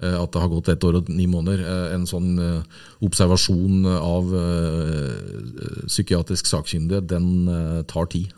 Eh, 0.03 0.15
at 0.19 0.31
det 0.33 0.41
har 0.41 0.51
gått 0.51 0.69
ett 0.73 0.83
år 0.83 0.99
og 0.99 1.09
ni 1.11 1.27
måneder. 1.29 1.63
Eh, 1.63 1.95
en 1.95 2.05
sånn 2.09 2.31
eh, 2.41 2.79
observasjon 3.05 3.87
av 3.93 4.31
eh, 4.39 5.83
psykiatrisk 5.87 6.49
sakkyndige, 6.49 7.03
den 7.13 7.27
eh, 7.51 7.81
tar 7.89 8.09
tid. 8.13 8.33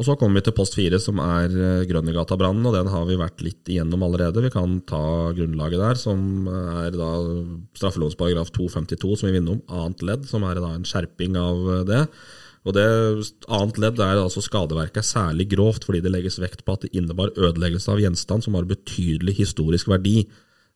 Og 0.00 0.06
så 0.06 0.14
kommer 0.16 0.40
vi 0.40 0.46
til 0.46 0.54
post 0.56 0.76
fire, 0.78 0.96
som 1.02 1.18
er 1.20 1.52
eh, 1.52 1.86
Grønnegata-brannen, 1.88 2.64
og 2.64 2.76
den 2.78 2.88
har 2.88 3.02
vi 3.08 3.18
vært 3.20 3.42
litt 3.44 3.68
igjennom 3.68 4.06
allerede. 4.06 4.44
Vi 4.46 4.52
kan 4.54 4.78
ta 4.88 5.32
grunnlaget 5.36 5.82
der, 5.82 5.98
som 6.00 6.48
er 6.48 6.94
da 6.96 7.10
straffelovens 7.76 8.16
paragraf 8.16 8.54
252, 8.56 9.18
som 9.20 9.28
vi 9.28 9.34
vinner 9.36 9.58
om, 9.58 9.66
annet 9.68 10.06
ledd, 10.08 10.24
som 10.30 10.46
er 10.48 10.62
da 10.62 10.72
en 10.72 10.88
skjerping 10.88 11.36
av 11.40 11.68
eh, 11.74 11.84
det. 11.90 12.06
Og 12.62 12.76
det 12.76 12.86
Annet 13.50 13.80
ledd 13.82 14.00
er 14.00 14.20
altså 14.20 14.42
skadeverket 14.44 15.00
er 15.00 15.06
særlig 15.08 15.48
grovt 15.50 15.82
fordi 15.82 15.98
det 16.04 16.12
legges 16.14 16.38
vekt 16.38 16.62
på 16.62 16.76
at 16.76 16.84
det 16.86 16.92
innebar 16.94 17.32
ødeleggelse 17.34 17.90
av 17.90 17.98
gjenstand 17.98 18.46
som 18.46 18.54
har 18.54 18.68
betydelig 18.70 19.34
historisk 19.40 19.90
verdi, 19.90 20.28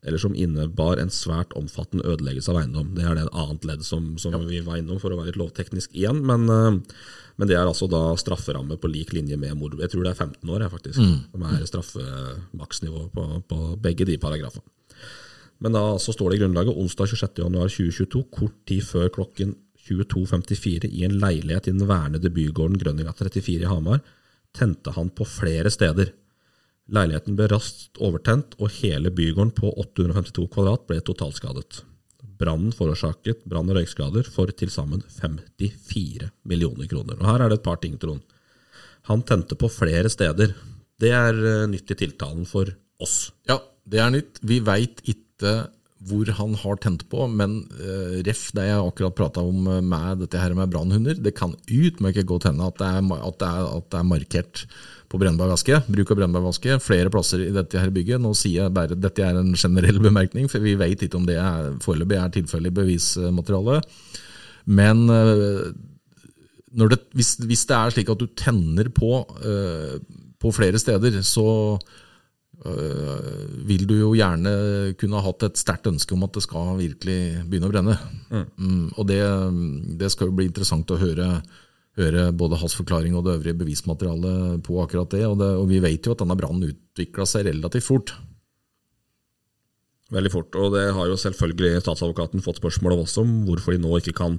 eller 0.04 0.20
som 0.22 0.34
innebar 0.36 1.00
en 1.00 1.10
svært 1.10 1.54
omfattende 1.58 2.06
ødeleggelse 2.06 2.52
av 2.52 2.60
eiendom. 2.60 2.92
Det 2.94 3.04
er 3.06 3.16
det 3.18 3.26
annet 3.32 3.64
ledd 3.66 3.84
som, 3.86 4.12
som 4.22 4.36
vi 4.46 4.60
var 4.64 4.78
innom 4.80 5.00
for 5.02 5.10
å 5.10 5.18
være 5.18 5.32
litt 5.32 5.40
lovteknisk 5.40 5.96
igjen. 5.96 6.20
Men, 6.28 6.46
eh, 6.52 6.78
men 7.36 7.50
det 7.50 7.56
er 7.56 7.66
altså 7.66 7.88
da 7.90 8.12
strafferamme 8.20 8.78
på 8.80 8.90
lik 8.92 9.14
linje 9.16 9.38
med 9.40 9.56
mord. 9.58 9.78
Jeg 9.80 9.92
tror 9.92 10.06
det 10.06 10.14
er 10.14 10.20
15 10.26 10.52
år, 10.52 10.66
jeg, 10.66 10.74
faktisk, 10.76 11.00
som 11.32 11.46
er 11.48 11.68
straffemaksnivå 11.72 13.06
på, 13.14 13.28
på 13.50 13.60
begge 13.82 14.08
de 14.08 14.18
paragrafene. 14.22 14.64
Men 15.64 15.72
da 15.72 15.84
så 16.02 16.12
står 16.12 16.30
det 16.30 16.38
i 16.38 16.42
grunnlaget 16.44 16.76
onsdag 16.76 17.14
26.1.2022, 17.14 18.22
kort 18.34 18.56
tid 18.68 18.84
før 18.84 19.08
klokken 19.12 19.54
22.54 19.86 20.90
i 20.90 21.04
en 21.06 21.16
leilighet 21.22 21.70
i 21.70 21.74
den 21.74 21.86
vernede 21.88 22.32
bygården 22.34 22.78
Grønninga 22.80 23.14
34 23.16 23.64
i 23.64 23.70
Hamar, 23.70 24.02
tente 24.56 24.92
han 24.96 25.10
på 25.14 25.26
flere 25.28 25.70
steder. 25.72 26.12
Leiligheten 26.86 27.34
ble 27.38 27.48
raskt 27.50 27.98
overtent, 27.98 28.54
og 28.62 28.70
hele 28.78 29.10
bygården 29.10 29.52
på 29.56 29.72
852 29.74 30.46
kvadrat 30.54 30.86
ble 30.86 31.00
totalskadet. 31.02 31.82
Brannen 32.36 32.74
forårsaket 32.76 33.44
brann- 33.48 33.70
og 33.72 33.78
røykskader 33.78 34.28
for 34.30 34.52
til 34.52 34.70
sammen 34.70 35.02
54 35.18 36.30
millioner 36.44 36.86
kroner. 36.90 37.18
Og 37.18 37.26
Her 37.26 37.44
er 37.44 37.48
det 37.50 37.60
et 37.60 37.66
par 37.66 37.80
ting, 37.82 37.96
Trond. 37.98 38.22
Han 39.10 39.22
tente 39.22 39.56
på 39.58 39.70
flere 39.70 40.10
steder. 40.10 40.54
Det 41.00 41.12
er 41.12 41.34
eh, 41.34 41.66
nytt 41.70 41.90
i 41.90 41.98
tiltalen 41.98 42.46
for 42.48 42.70
oss. 43.02 43.32
Ja, 43.48 43.60
det 43.86 44.02
er 44.02 44.12
nytt. 44.12 44.40
Vi 44.42 44.60
veit 44.64 45.02
ikke 45.06 45.70
hvor 46.06 46.28
han 46.38 46.54
har 46.60 46.76
tent 46.82 47.06
på, 47.10 47.24
men 47.32 47.62
uh, 47.80 48.18
ref 48.26 48.50
det 48.54 48.66
jeg 48.68 48.82
akkurat 48.82 49.16
prata 49.16 49.42
om 49.42 49.64
eh, 49.70 49.80
med 49.80 50.20
dette 50.22 50.38
her 50.38 50.52
med 50.54 50.70
brannhunder, 50.70 51.16
det 51.16 51.32
kan 51.38 51.54
utmerket 51.72 52.28
godt 52.28 52.46
hende 52.50 52.66
at 52.68 52.76
det 52.78 52.90
er, 52.98 53.06
at 53.16 53.38
det 53.40 53.48
er, 53.48 53.70
at 53.78 53.88
det 53.90 53.98
er 53.98 54.10
markert 54.10 54.64
på 55.10 55.20
brennbar 55.22 55.50
væske, 55.52 55.80
bruk 55.86 56.10
av 56.12 56.20
brennbar 56.20 56.44
væske, 56.44 56.78
flere 56.82 57.10
plasser 57.12 57.44
i 57.44 57.52
dette 57.54 57.80
her 57.80 57.92
bygget. 57.94 58.22
Nå 58.22 58.32
sier 58.38 58.64
jeg 58.64 58.74
bare 58.76 58.98
dette 58.98 59.22
er 59.22 59.38
en 59.38 59.52
generell 59.54 60.00
bemerkning, 60.02 60.48
for 60.50 60.64
vi 60.64 60.76
vet 60.78 61.06
ikke 61.06 61.20
om 61.20 61.28
det 61.28 61.38
foreløpig 61.84 62.18
er 62.20 62.32
tilfellet 62.34 62.72
i 62.72 62.78
bevismaterialet. 62.80 63.92
Men 64.66 65.04
eh, 65.12 65.68
når 66.76 66.92
det, 66.92 66.98
hvis, 67.16 67.36
hvis 67.46 67.64
det 67.68 67.76
er 67.76 67.94
slik 67.94 68.10
at 68.12 68.22
du 68.22 68.26
tenner 68.38 68.90
på, 68.94 69.20
eh, 69.46 70.00
på 70.42 70.52
flere 70.52 70.80
steder, 70.82 71.20
så 71.24 71.46
øh, 72.66 73.44
vil 73.68 73.86
du 73.88 73.94
jo 74.00 74.10
gjerne 74.18 74.56
kunne 75.00 75.20
ha 75.20 75.28
hatt 75.28 75.46
et 75.48 75.60
sterkt 75.60 75.88
ønske 75.92 76.16
om 76.16 76.26
at 76.26 76.34
det 76.36 76.44
skal 76.44 76.74
virkelig 76.80 77.20
begynne 77.46 77.70
å 77.70 77.72
brenne. 77.72 77.96
Mm, 78.58 78.90
og 78.96 79.06
det, 79.08 79.22
det 80.02 80.10
skal 80.12 80.30
jo 80.30 80.36
bli 80.40 80.50
interessant 80.50 80.90
å 80.92 81.00
høre, 81.00 81.30
høre 81.96 82.28
både 82.36 82.60
hans 82.60 82.76
forklaring 82.76 83.16
og 83.16 83.24
det 83.26 83.38
øvrige 83.38 83.58
bevismaterialet 83.62 84.62
på 84.66 84.78
akkurat 84.82 85.12
det. 85.14 85.24
Og, 85.28 85.36
det, 85.40 85.50
og 85.56 85.68
vi 85.70 85.82
vet 85.84 86.06
jo 86.06 86.14
at 86.14 86.22
denne 86.22 86.38
brannen 86.38 86.72
utvikla 86.72 87.26
seg 87.28 87.48
relativt 87.48 87.88
fort. 87.88 88.14
Veldig 90.14 90.30
fort. 90.30 90.54
Og 90.60 90.74
det 90.76 90.86
har 90.94 91.10
jo 91.10 91.18
selvfølgelig 91.18 91.82
statsadvokaten 91.82 92.44
fått 92.44 92.60
spørsmål 92.60 92.94
om 92.94 93.04
også, 93.06 93.24
om 93.24 93.36
hvorfor 93.48 93.74
de 93.74 93.82
nå 93.82 93.96
ikke 93.98 94.14
kan 94.20 94.38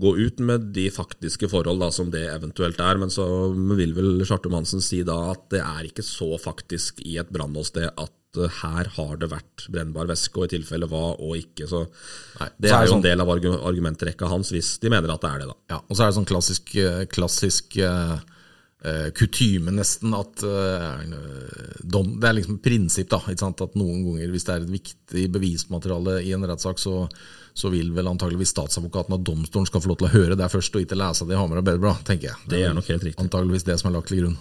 gå 0.00 0.14
ut 0.16 0.38
med 0.40 0.70
de 0.76 0.86
faktiske 0.94 1.50
forhold 1.52 1.82
da, 1.82 1.90
som 1.92 2.12
det 2.12 2.22
eventuelt 2.30 2.78
er. 2.80 3.00
Men 3.00 3.10
så 3.12 3.26
vil 3.52 3.96
vel 3.96 4.22
Chartum 4.28 4.54
Hansen 4.56 4.84
si 4.84 5.02
da 5.06 5.18
at 5.32 5.48
det 5.52 5.62
er 5.64 5.88
ikke 5.88 6.06
så 6.06 6.36
faktisk 6.40 7.02
i 7.04 7.18
et 7.20 7.32
brannåsted 7.34 7.90
at 7.90 8.14
eh, 8.40 8.48
her 8.62 8.88
har 8.96 9.16
det 9.20 9.28
vært 9.32 9.66
brennbar 9.72 10.08
væske, 10.10 10.36
og 10.38 10.46
i 10.48 10.52
tilfelle 10.56 10.88
hva 10.90 11.02
og 11.18 11.36
ikke. 11.38 11.68
Så 11.70 11.84
Nei, 12.40 12.48
det 12.58 12.70
så 12.70 12.76
er 12.76 12.78
er 12.82 12.86
jo 12.86 12.92
sånn- 12.94 13.02
en 13.02 13.08
del 13.10 13.20
av 13.24 13.28
argu- 13.34 13.62
argumentrekka 13.70 14.28
hans, 14.28 14.52
hvis 14.54 14.78
de 14.80 14.88
mener 14.92 15.10
at 15.12 15.20
det 15.20 15.30
er 15.30 15.38
det, 15.44 15.48
da. 15.52 15.56
Ja, 15.76 15.80
og 15.88 15.96
så 15.96 16.04
er 16.04 16.12
det 16.12 16.18
sånn 16.20 16.30
klassisk, 16.32 16.76
eh, 16.76 17.04
klassisk 17.06 17.76
uh, 17.82 18.18
kutyme 19.14 19.70
nesten 19.70 20.10
at 20.18 20.42
uh, 20.42 21.04
dom, 21.86 22.16
Det 22.18 22.28
er 22.28 22.34
liksom 22.34 22.56
et 22.56 22.64
prinsipp 22.64 23.08
da, 23.12 23.20
at 23.22 23.76
noen 23.78 24.00
ganger 24.08 24.32
hvis 24.32 24.44
det 24.48 24.54
er 24.56 24.64
et 24.64 24.72
viktig 24.72 25.26
bevismateriale 25.36 26.16
i 26.26 26.32
en 26.34 26.42
rettssak, 26.50 26.80
så, 26.82 27.06
så 27.54 27.70
vil 27.70 27.92
vel 27.94 28.10
antageligvis 28.10 28.50
statsadvokaten 28.56 29.14
og 29.14 29.22
domstolen 29.22 29.66
skal 29.70 29.84
få 29.84 29.92
lov 29.92 30.00
til 30.02 30.08
å 30.08 30.14
høre 30.16 30.36
det 30.40 30.50
først, 30.50 30.74
og 30.74 30.82
ikke 30.82 30.98
lese 30.98 31.28
det 31.28 31.36
i 31.36 31.38
Hamar 31.38 31.62
og 31.62 31.68
Bedre, 31.68 31.94
tenker 32.02 32.32
jeg. 32.32 32.36
Det 32.50 32.64
er 32.66 32.74
nok 32.74 32.90
helt 32.90 33.06
riktig. 33.06 33.22
Antageligvis 33.22 33.68
det 33.70 33.78
som 33.78 33.92
er 33.92 33.98
lagt 34.00 34.10
til 34.10 34.22
grunn. 34.24 34.36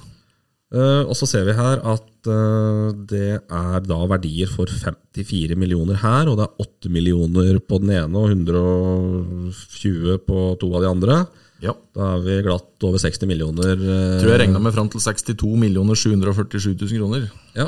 Eh, 0.71 1.01
og 1.03 1.11
så 1.19 1.27
ser 1.27 1.43
vi 1.49 1.51
her 1.57 1.81
at 1.83 2.29
eh, 2.31 2.91
det 3.11 3.25
er 3.43 3.81
da 3.83 3.97
verdier 4.07 4.47
for 4.47 4.71
54 4.71 5.57
millioner 5.59 5.99
her, 5.99 6.29
og 6.31 6.37
det 6.39 6.45
er 6.47 6.63
8 6.63 6.91
millioner 6.95 7.59
på 7.59 7.81
den 7.83 7.91
ene 7.97 8.21
og 8.21 8.31
120 8.31 10.21
på 10.27 10.45
to 10.61 10.69
av 10.77 10.85
de 10.85 10.91
andre. 10.91 11.17
Ja. 11.61 11.75
Da 11.93 12.13
er 12.15 12.23
vi 12.25 12.37
glatt 12.47 12.87
over 12.87 12.97
60 13.03 13.27
millioner. 13.29 13.75
eh, 13.75 14.15
Tror 14.21 14.31
jeg 14.33 14.45
regna 14.45 14.59
med 14.63 14.73
fram 14.73 14.89
til 14.89 15.03
62 15.03 15.35
747 15.35 16.73
000 16.79 16.97
kroner. 16.97 17.27
Ja. 17.57 17.67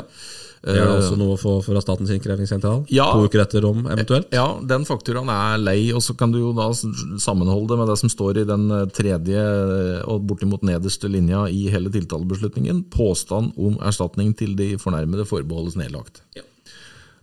Det 0.64 0.78
er 0.80 0.86
det 0.88 0.96
også 0.96 1.16
noe 1.20 1.34
å 1.34 1.40
få 1.40 1.58
fra 1.64 1.80
Statens 1.84 2.12
innkrevingssentral? 2.14 2.86
Ja. 2.92 3.10
To 3.12 3.26
uker 3.28 3.42
etter 3.42 3.66
om, 3.68 3.82
eventuelt? 3.92 4.30
Ja, 4.32 4.46
den 4.64 4.86
fakturaen 4.88 5.28
er 5.28 5.58
lei, 5.60 5.90
og 5.92 6.00
så 6.04 6.16
kan 6.16 6.32
du 6.32 6.38
jo 6.40 6.54
da 6.56 6.70
sammenholde 6.72 7.74
det 7.74 7.80
med 7.82 7.92
det 7.92 7.98
som 8.00 8.12
står 8.12 8.40
i 8.40 8.46
den 8.48 8.64
eh, 8.72 8.86
tredje 8.96 9.42
eh, 9.44 10.00
og 10.08 10.24
bortimot 10.30 10.64
nederste 10.64 11.10
linja 11.12 11.44
i 11.52 11.66
hele 11.72 11.92
tiltalebeslutningen. 11.92 12.86
Påstand 12.94 13.52
om 13.60 13.76
erstatning 13.84 14.32
til 14.38 14.56
de 14.56 14.74
fornærmede 14.80 15.28
forbeholdes 15.28 15.76
nedlagt. 15.80 16.22
Ja. 16.38 16.46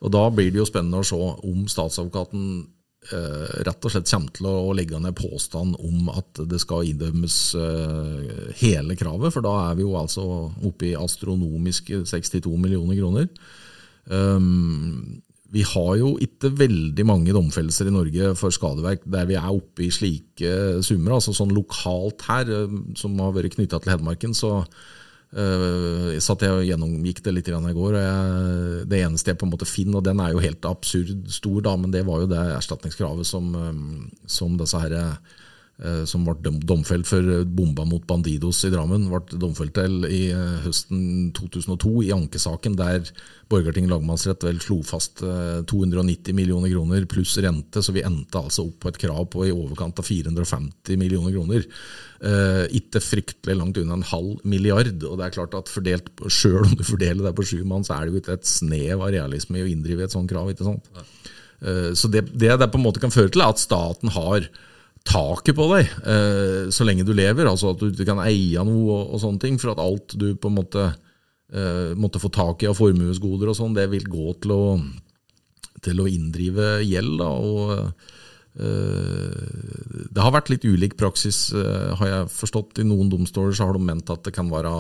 Og 0.02 0.14
Da 0.14 0.28
blir 0.34 0.54
det 0.54 0.62
jo 0.62 0.70
spennende 0.70 1.02
å 1.02 1.06
se 1.06 1.18
om 1.18 1.66
statsadvokaten 1.70 2.46
eh, 2.62 2.70
rett 3.10 3.86
og 3.88 3.92
slett 3.92 4.10
kommer 4.12 4.36
til 4.36 4.48
å 4.48 4.74
legge 4.78 5.00
ned 5.02 5.16
påstand 5.18 5.74
om 5.82 6.12
at 6.14 6.44
det 6.48 6.60
skal 6.62 6.86
idømmes 6.86 7.38
eh, 7.58 8.54
hele 8.62 8.96
kravet, 9.00 9.34
for 9.34 9.46
da 9.46 9.56
er 9.72 9.80
vi 9.80 9.88
jo 9.88 9.98
altså 9.98 10.26
oppe 10.68 10.92
i 10.92 10.96
astronomiske 11.00 12.04
62 12.06 12.54
millioner 12.62 13.00
kroner. 13.00 13.28
Um, 14.06 15.22
vi 15.52 15.66
har 15.68 15.96
jo 16.00 16.14
ikke 16.24 16.54
veldig 16.56 17.06
mange 17.10 17.34
domfellelser 17.36 17.90
i 17.90 17.94
Norge 17.94 18.32
for 18.40 18.56
skadeverk 18.56 19.04
der 19.12 19.28
vi 19.28 19.36
er 19.36 19.50
oppe 19.52 19.84
i 19.86 19.92
slike 19.92 20.80
summer. 20.86 21.18
altså 21.18 21.36
Sånn 21.36 21.52
lokalt 21.58 22.24
her, 22.30 22.48
eh, 22.48 22.80
som 22.96 23.18
har 23.20 23.36
vært 23.36 23.58
knytta 23.58 23.82
til 23.82 23.96
Hedmarken, 23.96 24.38
så 24.38 24.62
Uh, 25.32 26.18
satt 26.20 26.42
jeg 26.44 26.66
gjennomgikk 26.68 27.22
det 27.24 27.32
litt 27.32 27.48
i 27.48 27.54
går. 27.54 27.94
og 27.96 28.02
jeg, 28.02 28.88
Det 28.92 29.00
eneste 29.00 29.32
jeg 29.32 29.40
på 29.40 29.48
en 29.48 29.54
måte 29.54 29.70
finner, 29.70 30.00
og 30.02 30.08
den 30.08 30.20
er 30.20 30.34
jo 30.34 30.44
helt 30.44 30.66
absurd 30.68 31.30
stor, 31.32 31.62
da, 31.64 31.76
men 31.80 31.94
det 31.94 32.04
var 32.08 32.24
jo 32.24 32.32
det 32.32 32.42
erstatningskravet 32.58 33.28
som, 33.28 33.54
um, 33.56 34.10
som 34.28 34.58
disse 34.60 34.82
her, 34.82 34.98
som 36.06 36.26
ble 36.28 36.52
domfelt 36.68 37.08
for 37.10 37.46
bomba 37.50 37.86
mot 37.90 38.04
Bandidos 38.06 38.60
i 38.68 38.70
Drammen, 38.70 39.08
ble 39.10 39.40
domfelt 39.42 39.74
til 39.74 40.06
i 40.06 40.28
uh, 40.30 40.60
høsten 40.68 41.32
2002 41.38 41.94
i 42.06 42.12
ankesaken, 42.14 42.76
der 42.78 43.10
Borgarting 43.52 43.90
lagmannsrett 43.90 44.46
vel 44.46 44.62
slo 44.64 44.78
fast 44.88 45.20
290 45.20 46.38
millioner 46.38 46.72
kroner 46.72 47.08
pluss 47.10 47.34
rente, 47.44 47.82
så 47.84 47.92
vi 47.92 48.04
endte 48.08 48.40
altså 48.40 48.64
opp 48.70 48.78
på 48.86 48.92
et 48.92 49.00
krav 49.02 49.26
på 49.34 49.44
i 49.48 49.52
overkant 49.52 50.00
av 50.00 50.08
450 50.08 50.96
millioner 51.02 51.36
kroner. 51.36 51.66
Ikke 52.80 53.02
fryktelig 53.04 53.58
langt 53.60 53.82
unna 53.82 53.98
en 53.98 54.08
halv 54.08 54.40
milliard. 54.48 55.04
og 55.04 55.20
det 55.20 55.28
er 55.28 55.36
klart 55.36 55.60
at 55.60 55.68
fordelt, 55.68 56.08
Selv 56.30 56.64
om 56.64 56.78
du 56.80 56.86
fordeler 56.88 57.28
det 57.28 57.36
på 57.36 57.44
sju 57.44 57.66
mann, 57.68 57.84
så 57.84 57.98
er 57.98 58.06
det 58.06 58.14
jo 58.14 58.24
ikke 58.24 58.40
et 58.40 58.48
snev 58.48 59.02
av 59.02 59.12
realisme 59.12 59.60
i 59.60 59.66
å 59.66 59.72
inndrive 59.74 60.08
et 60.08 60.16
sånt 60.16 60.32
krav. 60.32 60.48
ikke 60.48 60.70
sant? 60.72 60.88
Så 62.00 62.08
det, 62.08 62.30
det 62.32 62.56
det 62.56 62.72
på 62.72 62.80
en 62.80 62.88
måte 62.88 63.04
kan 63.04 63.12
føre 63.12 63.36
til, 63.36 63.44
er 63.44 63.52
at 63.52 63.60
staten 63.60 64.16
har 64.16 64.48
taket 65.08 65.58
på 65.58 65.68
deg 65.74 65.90
eh, 66.06 66.70
så 66.74 66.86
lenge 66.88 67.06
du 67.08 67.14
lever. 67.18 67.50
altså 67.50 67.74
At 67.74 67.82
du 67.82 67.90
ikke 67.90 68.10
kan 68.12 68.22
eie 68.24 68.64
noe 68.68 68.86
og, 68.86 69.14
og, 69.16 69.22
sånne 69.24 69.42
ting. 69.44 69.60
For 69.62 69.74
at 69.74 69.82
alt 69.84 70.16
du 70.20 70.34
på 70.36 70.52
en 70.52 70.60
måte 70.62 70.92
måtte 72.00 72.16
få 72.24 72.30
tak 72.32 72.62
i 72.64 72.68
av 72.70 72.78
formuesgoder 72.78 73.50
og 73.52 73.56
sånn, 73.58 73.74
det 73.76 73.84
vil 73.92 74.06
gå 74.08 74.30
til 74.40 74.54
å, 74.56 74.66
til 75.84 75.98
å 76.00 76.06
inndrive 76.08 76.78
gjeld. 76.80 77.18
da, 77.20 77.28
og 77.28 77.92
det 80.16 80.24
har 80.24 80.32
vært 80.32 80.48
litt 80.54 80.64
ulik 80.64 80.96
praksis, 80.96 81.42
har 81.52 82.08
jeg 82.08 82.32
forstått. 82.32 82.80
I 82.80 82.88
noen 82.88 83.12
domstoler 83.12 83.52
så 83.52 83.68
har 83.68 83.76
de 83.76 83.84
ment 83.84 84.14
at 84.16 84.24
det 84.24 84.32
kan 84.38 84.48
være 84.48 84.72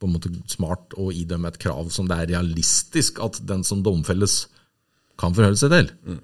på 0.00 0.08
en 0.08 0.14
måte 0.16 0.32
smart 0.48 0.96
å 0.96 1.10
idømme 1.12 1.50
et 1.50 1.60
krav 1.60 1.92
som 1.92 2.08
det 2.08 2.16
er 2.16 2.32
realistisk 2.32 3.20
at 3.24 3.38
den 3.46 3.62
som 3.66 3.84
domfelles, 3.84 4.46
kan 5.20 5.34
forholde 5.36 5.60
seg 5.60 5.74
til. 5.74 5.88
Mm. 6.08 6.20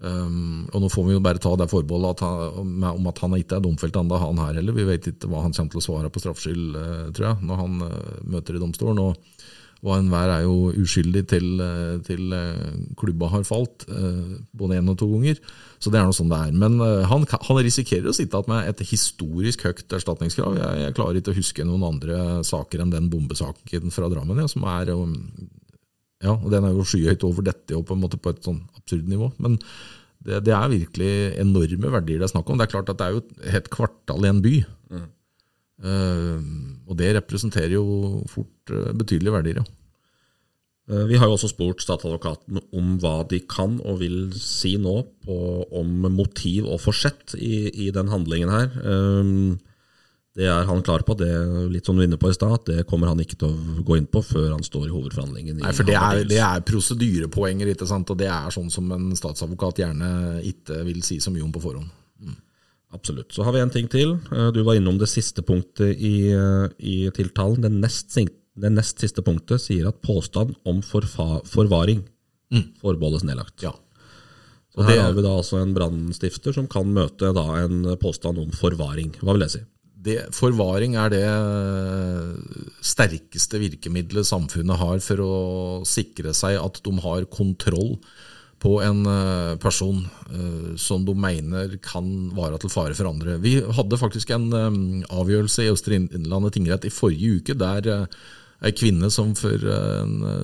Um, 0.00 0.64
og 0.72 0.80
Nå 0.80 0.88
får 0.88 1.06
vi 1.06 1.14
jo 1.18 1.22
bare 1.24 1.42
ta 1.42 1.52
det 1.60 1.68
forbeholdet 1.68 2.22
om 2.24 3.08
at 3.10 3.18
han 3.20 3.36
ikke 3.36 3.58
er 3.58 3.64
domfelt 3.64 3.98
ennå, 4.00 4.20
han 4.22 4.40
her 4.40 4.60
heller. 4.60 4.76
Vi 4.76 4.88
vet 4.88 5.10
ikke 5.12 5.28
hva 5.28 5.44
han 5.44 5.56
kommer 5.56 5.74
til 5.74 5.82
å 5.82 5.86
svare 5.86 6.12
på 6.12 6.22
straffskyld, 6.22 6.78
tror 7.16 7.30
jeg, 7.30 7.48
når 7.48 7.64
han 7.64 7.80
møter 8.32 8.56
i 8.56 8.62
domstolen. 8.62 9.02
og 9.10 9.58
og 9.80 9.94
enhver 9.94 10.28
er 10.28 10.42
jo 10.44 10.72
uskyldig 10.76 11.22
til, 11.30 11.62
til 12.04 12.34
klubba 13.00 13.30
har 13.32 13.46
falt, 13.48 13.86
både 14.52 14.76
én 14.76 14.90
og 14.92 14.98
to 15.00 15.08
ganger. 15.08 15.40
Så 15.80 15.88
det 15.88 16.00
er 16.00 16.04
noe 16.04 16.16
sånn 16.16 16.28
det 16.28 16.36
er. 16.36 16.52
Men 16.52 16.76
han, 17.08 17.24
han 17.24 17.60
risikerer 17.64 18.10
å 18.10 18.16
sitte 18.16 18.36
igjen 18.36 18.52
med 18.52 18.68
et 18.68 18.82
historisk 18.90 19.64
høyt 19.64 19.96
erstatningskrav. 19.96 20.58
Jeg, 20.60 20.82
jeg, 20.84 20.96
klarer 20.98 21.20
ikke 21.20 21.32
å 21.32 21.38
huske 21.38 21.64
noen 21.64 21.86
andre 21.94 22.20
saker 22.44 22.84
enn 22.84 22.92
den 22.92 23.08
bombesaken 23.12 23.94
fra 23.94 24.12
Drammen, 24.12 24.42
ja, 24.44 24.50
som 24.52 24.68
er 24.68 24.92
ja, 26.20 26.34
og 26.34 26.50
Den 26.52 26.66
er 26.68 26.74
jo 26.76 26.84
skyhøyt 26.84 27.24
over 27.24 27.46
dette 27.46 27.76
og 27.76 27.86
på 27.88 27.96
en 27.96 28.02
måte 28.02 28.20
på 28.20 28.32
et 28.34 28.44
sånn 28.44 28.60
absurd 28.76 29.08
nivå. 29.08 29.30
Men 29.40 29.56
det, 30.20 30.42
det, 30.44 30.52
er 30.52 30.72
virkelig 30.72 31.12
enorme 31.40 31.92
verdier 31.96 32.20
det 32.20 32.28
er 32.28 32.34
snakk 32.34 32.50
om. 32.50 32.60
Det 32.60 32.66
er 32.66 32.74
klart 32.74 32.92
at 32.92 33.00
det 33.00 33.06
er 33.06 33.16
jo 33.16 33.22
et 33.24 33.50
helt 33.54 33.70
kvartal 33.72 34.26
i 34.26 34.30
en 34.30 34.42
by. 34.44 34.54
Mm. 34.92 35.08
Uh, 35.80 36.40
og 36.90 36.98
det 37.00 37.14
representerer 37.16 37.72
jo 37.72 37.84
fort 38.28 38.72
uh, 38.74 38.90
betydelige 38.92 39.36
verdier, 39.38 39.62
ja. 39.62 39.76
Vi 40.90 41.14
har 41.20 41.28
jo 41.28 41.36
også 41.36 41.52
spurt 41.52 41.84
statsadvokaten 41.84 42.56
om 42.74 42.96
hva 42.98 43.20
de 43.30 43.38
kan 43.46 43.76
og 43.86 44.00
vil 44.00 44.32
si 44.34 44.72
nå 44.80 44.96
på, 45.22 45.36
om 45.78 46.08
motiv 46.10 46.66
og 46.66 46.80
forsett 46.82 47.36
i, 47.38 47.68
i 47.84 47.92
den 47.94 48.10
handlingen 48.10 48.50
her. 48.50 48.72
Um, 48.82 49.60
det 50.38 50.46
er 50.46 50.66
han 50.68 50.82
klar 50.86 51.02
på, 51.02 51.16
det 51.18 51.28
litt 51.72 51.88
som 51.88 51.98
du 51.98 52.04
inne 52.04 52.18
på 52.20 52.30
i 52.30 52.34
sted, 52.36 52.52
det 52.68 52.84
kommer 52.88 53.10
han 53.10 53.18
ikke 53.22 53.38
til 53.40 53.50
å 53.50 53.84
gå 53.86 53.96
inn 53.98 54.06
på 54.06 54.22
før 54.22 54.52
han 54.52 54.62
står 54.62 54.86
i 54.86 54.92
hovedforhandlingen. 54.92 55.58
Nei, 55.58 55.72
for 55.74 55.88
Det 55.88 55.96
er, 55.98 56.20
det 56.30 56.38
er 56.46 56.62
prosedyrepoenger, 56.66 57.72
ikke 57.72 57.88
sant? 57.90 58.12
og 58.14 58.20
det 58.20 58.28
er 58.30 58.54
sånn 58.54 58.70
som 58.70 58.86
en 58.94 59.08
statsadvokat 59.18 59.82
gjerne 59.82 60.10
ikke 60.46 60.84
vil 60.86 61.02
si 61.06 61.18
så 61.22 61.34
mye 61.34 61.42
om 61.42 61.50
på 61.54 61.62
forhånd. 61.64 61.90
Mm. 62.22 62.36
Absolutt. 62.94 63.34
Så 63.34 63.42
har 63.46 63.56
vi 63.56 63.62
en 63.64 63.74
ting 63.74 63.90
til. 63.90 64.16
Du 64.54 64.62
var 64.66 64.78
innom 64.78 65.00
det 65.02 65.10
siste 65.10 65.42
punktet 65.46 65.98
i, 65.98 66.30
i 66.78 66.96
tiltalen. 67.16 67.66
Det 67.66 67.72
nest, 67.74 68.14
det 68.14 68.72
nest, 68.74 69.02
siste 69.02 69.26
punktet 69.26 69.62
sier 69.62 69.90
at 69.90 69.98
påstand 70.02 70.54
om 70.62 70.78
forfa, 70.86 71.40
forvaring 71.50 72.04
mm. 72.54 72.64
forbeholdes 72.82 73.26
nedlagt. 73.26 73.66
Ja. 73.66 73.74
Så 74.70 74.86
her 74.86 74.94
det, 74.94 75.02
har 75.02 75.18
vi 75.18 75.26
da 75.26 75.34
altså 75.34 75.58
en 75.58 75.74
brannstifter 75.74 76.54
som 76.54 76.70
kan 76.70 76.90
møte 76.94 77.34
da 77.34 77.46
en 77.64 77.82
påstand 77.98 78.38
om 78.38 78.54
forvaring. 78.54 79.10
Hva 79.18 79.34
vil 79.34 79.46
det 79.48 79.52
si? 79.58 79.66
Det, 80.00 80.16
forvaring 80.32 80.94
er 80.96 81.12
det 81.12 81.26
sterkeste 82.84 83.60
virkemidlet 83.60 84.28
samfunnet 84.28 84.80
har 84.80 85.00
for 85.04 85.20
å 85.20 85.34
sikre 85.88 86.32
seg 86.36 86.56
at 86.56 86.80
de 86.86 86.94
har 87.04 87.28
kontroll 87.32 87.98
på 88.60 88.74
en 88.84 89.04
person 89.60 90.02
uh, 90.32 90.72
som 90.80 91.04
de 91.04 91.14
mener 91.16 91.78
kan 91.84 92.06
være 92.36 92.60
til 92.60 92.72
fare 92.72 92.96
for 92.96 93.08
andre. 93.08 93.38
Vi 93.40 93.54
hadde 93.60 94.00
faktisk 94.00 94.32
en 94.36 94.50
avgjørelse 95.08 95.64
i 95.64 95.72
Østre 95.72 95.96
Innlandet 96.00 96.56
tingrett 96.56 96.84
i 96.88 96.92
forrige 96.92 97.40
uke 97.40 97.56
der 97.60 97.88
ei 98.60 98.72
kvinne 98.76 99.08
som 99.08 99.32
for 99.36 99.56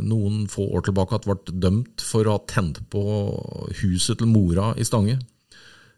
noen 0.01 0.47
få 0.49 0.65
år 0.79 0.87
tilbake 0.87 1.21
ble 1.27 1.37
dømt 1.53 2.01
for 2.01 2.25
å 2.25 2.39
ha 2.39 2.45
tent 2.49 2.81
på 2.93 3.03
huset 3.83 4.23
til 4.23 4.33
mora 4.33 4.71
i 4.81 4.87
Stange. 4.89 5.19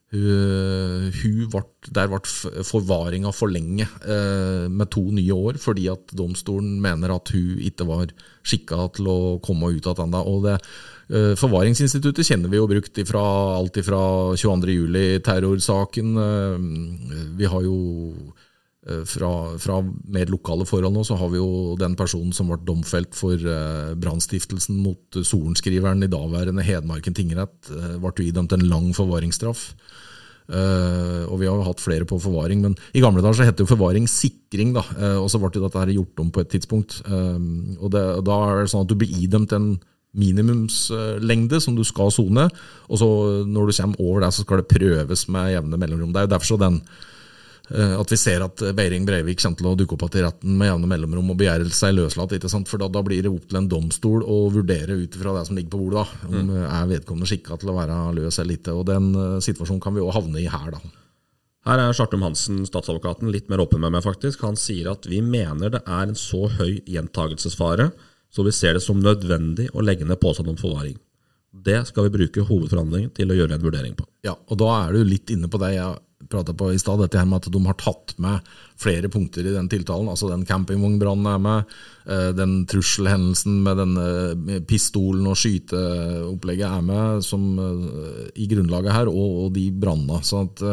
Hun, 0.09 1.11
hun 1.13 1.49
ble, 1.53 1.61
der 1.93 2.09
ble 2.09 2.21
forvaringa 2.65 3.29
for 3.37 3.53
lenge, 3.53 3.85
med 4.73 4.89
to 4.95 5.03
nye 5.13 5.35
år, 5.37 5.59
fordi 5.61 5.89
at 5.93 6.15
domstolen 6.17 6.79
mener 6.81 7.13
at 7.13 7.29
hun 7.35 7.61
ikke 7.61 7.85
var 7.89 8.15
skikka 8.41 8.89
til 8.97 9.11
å 9.13 9.19
komme 9.45 9.69
ut 9.75 9.85
igjen 9.85 10.09
ennå. 10.09 10.57
Forvaringsinstituttet 11.41 12.25
kjenner 12.25 12.49
vi 12.53 12.61
jo 12.61 12.69
brukt 12.69 12.99
ifra 13.01 13.23
alt 13.59 13.77
fra 13.85 14.03
22.07-terrorsaken. 14.41 16.17
Vi 17.37 17.49
har 17.53 17.63
jo 17.69 17.79
fra, 19.09 19.31
fra, 19.61 19.79
mer 20.09 20.31
lokale 20.33 20.65
forhold 20.69 20.95
nå, 20.95 21.03
så 21.05 21.19
har 21.21 21.31
vi 21.33 21.41
jo 21.41 21.77
den 21.81 21.97
personen 21.99 22.33
som 22.37 22.49
ble 22.51 22.59
domfelt 22.67 23.17
for 23.17 23.37
brannstiftelsen 24.01 24.79
mot 24.81 25.19
sorenskriveren 25.21 26.07
i 26.07 26.11
daværende 26.13 26.65
Hedmarken 26.65 27.17
tingrett. 27.17 27.71
Ble 28.01 28.29
idømt 28.29 28.57
en 28.57 28.69
lang 28.71 28.93
forvaringsstraff. 28.97 29.71
Uh, 30.49 31.29
og 31.29 31.43
vi 31.43 31.45
har 31.45 31.59
jo 31.59 31.65
hatt 31.67 31.83
flere 31.83 32.07
på 32.09 32.17
forvaring, 32.25 32.63
men 32.65 32.75
i 32.97 33.03
gamle 33.05 33.21
dager 33.21 33.43
så 33.43 33.45
het 33.45 33.59
det 33.59 33.67
jo 33.67 33.75
forvaringssikring. 33.75 34.73
da, 34.73 34.85
uh, 34.97 35.19
Og 35.21 35.29
så 35.29 35.41
ble 35.41 35.51
det 35.53 35.61
dette 35.61 35.83
her 35.83 35.93
gjort 35.93 36.23
om 36.25 36.31
på 36.33 36.41
et 36.41 36.49
tidspunkt. 36.49 37.03
Uh, 37.05 37.77
og 37.77 37.93
det, 37.93 38.25
Da 38.25 38.39
er 38.49 38.65
det 38.65 38.73
sånn 38.73 38.87
at 38.87 38.89
du 38.89 38.97
blir 38.97 39.13
idømt 39.13 39.53
en 39.53 39.77
minimumslengde 40.19 41.61
som 41.61 41.77
du 41.77 41.85
skal 41.85 42.11
sone, 42.11 42.49
og 42.89 42.97
så 42.97 43.09
når 43.45 43.69
du 43.69 43.77
kommer 43.77 44.01
over 44.01 44.21
det, 44.25 44.33
så 44.33 44.43
skal 44.43 44.63
det 44.63 44.73
prøves 44.73 45.29
med 45.29 45.53
jevne 45.53 45.77
mellomrom. 45.77 46.15
Det 46.15 46.23
er 46.23 46.27
jo 46.27 46.33
derfor 46.33 46.49
så 46.49 46.59
den 46.59 46.81
at 47.69 48.13
vi 48.13 48.17
ser 48.17 48.41
at 48.45 48.63
Beiring 48.77 49.05
Breivik 49.05 49.43
kommer 49.43 49.59
til 49.61 49.67
å 49.69 49.75
dukke 49.77 49.97
opp 49.97 50.05
igjen 50.07 50.23
i 50.23 50.27
retten 50.27 50.55
med 50.57 50.71
jevne 50.71 50.89
mellomrom 50.89 51.35
og 51.35 51.41
begjære 51.41 51.69
seg 51.77 51.97
løslatt. 51.99 52.33
ikke 52.37 52.49
sant? 52.49 52.71
For 52.71 52.81
da, 52.81 52.89
da, 52.93 53.03
blir 53.05 53.21
det 53.25 53.33
opp 53.33 53.51
til 53.51 53.61
en 53.61 53.69
domstol 53.69 54.25
å 54.25 54.39
vurdere 54.55 54.97
ut 55.03 55.19
fra 55.21 55.35
det 55.37 55.45
som 55.49 55.59
ligger 55.59 55.75
på 55.75 55.83
bordet. 55.83 56.07
da, 56.07 56.31
Om 56.31 56.49
mm. 56.49 56.55
er 56.65 56.89
vedkommende 56.95 57.29
skikka 57.29 57.59
til 57.61 57.73
å 57.73 57.77
være 57.77 57.99
løs 58.17 58.41
eller 58.41 58.57
ikke. 58.57 58.79
og 58.79 58.89
Den 58.89 59.13
situasjonen 59.45 59.85
kan 59.85 59.99
vi 59.99 60.07
òg 60.07 60.17
havne 60.17 60.41
i 60.41 60.49
her. 60.49 60.73
da. 60.79 60.81
Her 61.69 61.83
er 61.83 61.97
Sjartum 61.97 62.23
Hansen, 62.25 62.63
statsadvokaten, 62.65 63.29
litt 63.35 63.51
mer 63.53 63.61
åpen 63.61 63.83
med 63.83 63.93
meg, 63.93 64.05
faktisk. 64.05 64.41
Han 64.47 64.57
sier 64.57 64.89
at 64.95 65.05
vi 65.11 65.19
mener 65.21 65.75
det 65.75 65.83
er 65.85 66.07
en 66.07 66.17
så 66.17 66.47
høy 66.55 66.79
gjentagelsesfare, 66.89 67.91
så 68.33 68.45
vi 68.47 68.55
ser 68.57 68.79
det 68.79 68.85
som 68.85 69.01
nødvendig 69.03 69.69
å 69.75 69.85
legge 69.85 70.07
ned 70.09 70.21
påstand 70.23 70.49
om 70.53 70.57
forvaring. 70.57 70.97
Det 71.53 71.83
skal 71.89 72.07
vi 72.07 72.15
bruke 72.15 72.45
hovedforhandlingen 72.49 73.13
til 73.17 73.33
å 73.33 73.37
gjøre 73.37 73.57
en 73.57 73.65
vurdering 73.65 73.97
på. 73.99 74.07
Ja, 74.25 74.37
og 74.37 74.61
da 74.61 74.69
er 74.79 74.97
du 74.97 75.05
litt 75.05 75.29
inne 75.35 75.49
på 75.53 75.61
det 75.61 75.75
jeg 75.75 75.97
prata 76.31 76.55
på 76.57 76.71
i 76.73 76.79
stad, 76.81 77.01
dette 77.03 77.19
her 77.21 77.29
med 77.29 77.43
at 77.43 77.53
de 77.53 77.61
har 77.67 77.77
tatt 77.81 78.15
med 78.23 78.47
flere 78.79 79.11
punkter 79.13 79.47
i 79.47 79.55
den 79.55 79.69
tiltalen. 79.71 80.11
Altså 80.13 80.31
den 80.31 80.47
campingvognbrannen 80.49 81.29
er 81.33 81.43
med, 81.43 81.77
eh, 82.07 82.31
den 82.37 82.63
trusselhendelsen 82.71 83.61
med 83.67 83.83
denne 83.83 84.61
pistolen 84.69 85.27
og 85.29 85.39
skyteopplegget 85.41 86.69
er 86.69 86.87
med 86.87 87.23
som 87.27 87.47
eh, 87.59 88.33
i 88.37 88.49
grunnlaget 88.51 88.95
her, 88.95 89.13
og, 89.13 89.45
og 89.45 89.55
de 89.57 89.69
brannene. 89.73 90.21
Så 90.27 90.45
at 90.47 90.65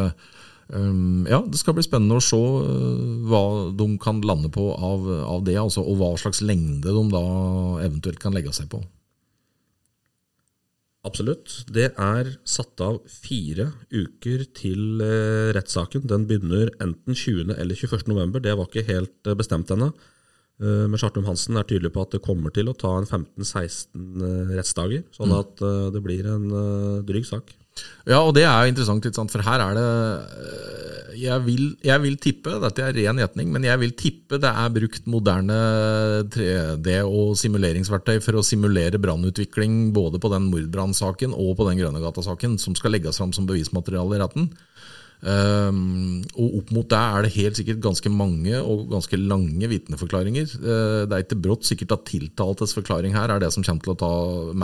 um, 0.70 1.26
ja, 1.30 1.42
det 1.46 1.62
skal 1.62 1.78
bli 1.78 1.86
spennende 1.86 2.20
å 2.20 2.26
se 2.26 2.42
hva 3.30 3.46
de 3.76 3.90
kan 4.02 4.22
lande 4.26 4.52
på 4.54 4.72
av, 4.74 5.08
av 5.26 5.48
det, 5.48 5.58
altså, 5.62 5.86
og 5.86 6.02
hva 6.02 6.14
slags 6.20 6.44
lengde 6.46 6.94
de 6.94 7.08
da 7.14 7.26
eventuelt 7.86 8.22
kan 8.22 8.36
legge 8.36 8.54
seg 8.56 8.70
på. 8.72 8.84
Absolutt. 11.06 11.60
Det 11.70 11.92
er 12.02 12.32
satt 12.50 12.82
av 12.82 12.98
fire 13.10 13.70
uker 13.94 14.46
til 14.58 15.04
eh, 15.06 15.54
rettssaken. 15.56 16.08
Den 16.10 16.26
begynner 16.30 16.72
enten 16.82 17.14
20. 17.14 17.54
eller 17.54 17.78
21. 17.78 18.08
november. 18.10 18.42
Det 18.42 18.56
var 18.58 18.70
ikke 18.70 18.88
helt 18.90 19.30
eh, 19.30 19.38
bestemt 19.38 19.70
ennå. 19.76 19.92
Eh, 20.62 20.86
men 20.90 20.98
Chartum 21.02 21.28
Hansen 21.30 21.60
er 21.62 21.68
tydelig 21.70 21.94
på 21.94 22.08
at 22.08 22.18
det 22.18 22.24
kommer 22.26 22.54
til 22.56 22.72
å 22.72 22.78
ta 22.78 22.96
en 22.98 23.06
15-16 23.06 24.56
rettsdager. 24.58 25.06
Sånn 25.14 25.30
mm. 25.30 25.38
at 25.44 25.66
det 25.94 26.02
blir 26.06 26.32
en 26.32 26.50
dryg 27.06 27.30
sak. 27.30 27.54
Ja, 28.08 28.24
og 28.24 28.34
det 28.38 28.46
er 28.48 28.66
jo 28.66 28.72
interessant, 28.74 29.34
for 29.34 29.46
her 29.46 29.62
er 29.62 29.78
det 29.78 29.88
jeg 31.20 31.44
vil, 31.46 31.64
jeg 31.86 32.02
vil, 32.04 32.18
tippe, 32.22 32.54
dette 32.62 32.84
er 32.84 32.96
ren 32.96 33.20
gjetning, 33.22 33.52
men 33.54 33.66
jeg 33.68 33.82
vil 33.82 33.94
tippe 33.98 34.40
det 34.42 34.52
er 34.52 34.74
brukt 34.74 35.08
moderne 35.10 35.58
3D- 36.34 36.98
og 37.06 37.36
simuleringsverktøy 37.40 38.20
for 38.24 38.40
å 38.40 38.46
simulere 38.46 39.02
brannutvikling 39.02 39.94
både 39.96 40.22
på 40.22 40.32
den 40.34 40.50
mordbrannsaken 40.52 41.36
og 41.36 41.56
på 41.60 41.70
den 41.70 41.82
Grønnegata-saken, 41.82 42.60
som 42.62 42.78
skal 42.78 42.96
legges 42.96 43.22
fram 43.22 43.34
som 43.36 43.48
bevismateriale 43.50 44.18
i 44.18 44.22
retten. 44.24 44.50
Um, 45.26 46.22
og 46.38 46.60
opp 46.60 46.72
mot 46.76 46.86
det 46.86 46.98
er 47.02 47.26
det 47.26 47.32
helt 47.34 47.58
sikkert 47.58 47.80
ganske 47.82 48.12
mange 48.14 48.60
og 48.60 48.84
ganske 48.92 49.18
lange 49.18 49.70
vitneforklaringer. 49.72 50.52
Uh, 50.62 51.02
det 51.10 51.18
er 51.18 51.24
ikke 51.24 51.40
brått 51.48 51.66
sikkert 51.66 51.96
at 51.96 52.06
tiltaltes 52.12 52.76
forklaring 52.78 53.16
her 53.18 53.34
er 53.34 53.42
det 53.42 53.50
som 53.56 53.66
kommer 53.66 53.88
til 53.88 53.96
å 53.96 54.00
ta 54.04 54.12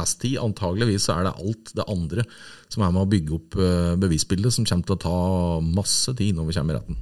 mest 0.02 0.20
tid. 0.22 0.38
Antageligvis 0.44 1.10
er 1.10 1.26
det 1.26 1.34
alt 1.34 1.74
det 1.80 1.88
andre 1.90 2.28
som 2.70 2.86
er 2.86 2.94
med 2.94 3.02
å 3.02 3.10
bygge 3.10 3.36
opp 3.40 3.58
uh, 3.58 3.98
bevisbildet, 4.04 4.54
som 4.54 4.68
kommer 4.70 4.86
til 4.86 5.00
å 5.00 5.04
ta 5.08 5.18
masse 5.66 6.14
tid 6.20 6.38
når 6.38 6.52
vi 6.52 6.58
kommer 6.60 6.78
i 6.78 6.82
retten. 6.82 7.02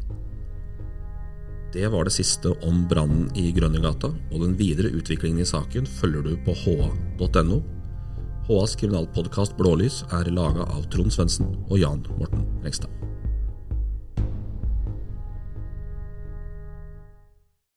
Det 1.76 1.92
var 1.92 2.08
det 2.08 2.16
siste 2.16 2.56
om 2.66 2.86
brannen 2.90 3.28
i 3.38 3.52
Grønnegata, 3.54 4.10
og 4.10 4.42
den 4.42 4.56
videre 4.58 4.90
utviklingen 4.96 5.44
i 5.44 5.50
saken 5.50 5.86
følger 6.00 6.26
du 6.26 6.32
på 6.48 6.56
ha.no. 6.64 7.60
HAs 8.48 8.74
kriminalpodkast 8.80 9.54
Blålys 9.60 10.02
er 10.16 10.32
laga 10.34 10.66
av 10.72 10.88
Trond 10.90 11.14
Svendsen 11.14 11.52
og 11.68 11.78
Jan 11.78 12.02
Morten 12.18 12.48
Rengstad. 12.64 13.19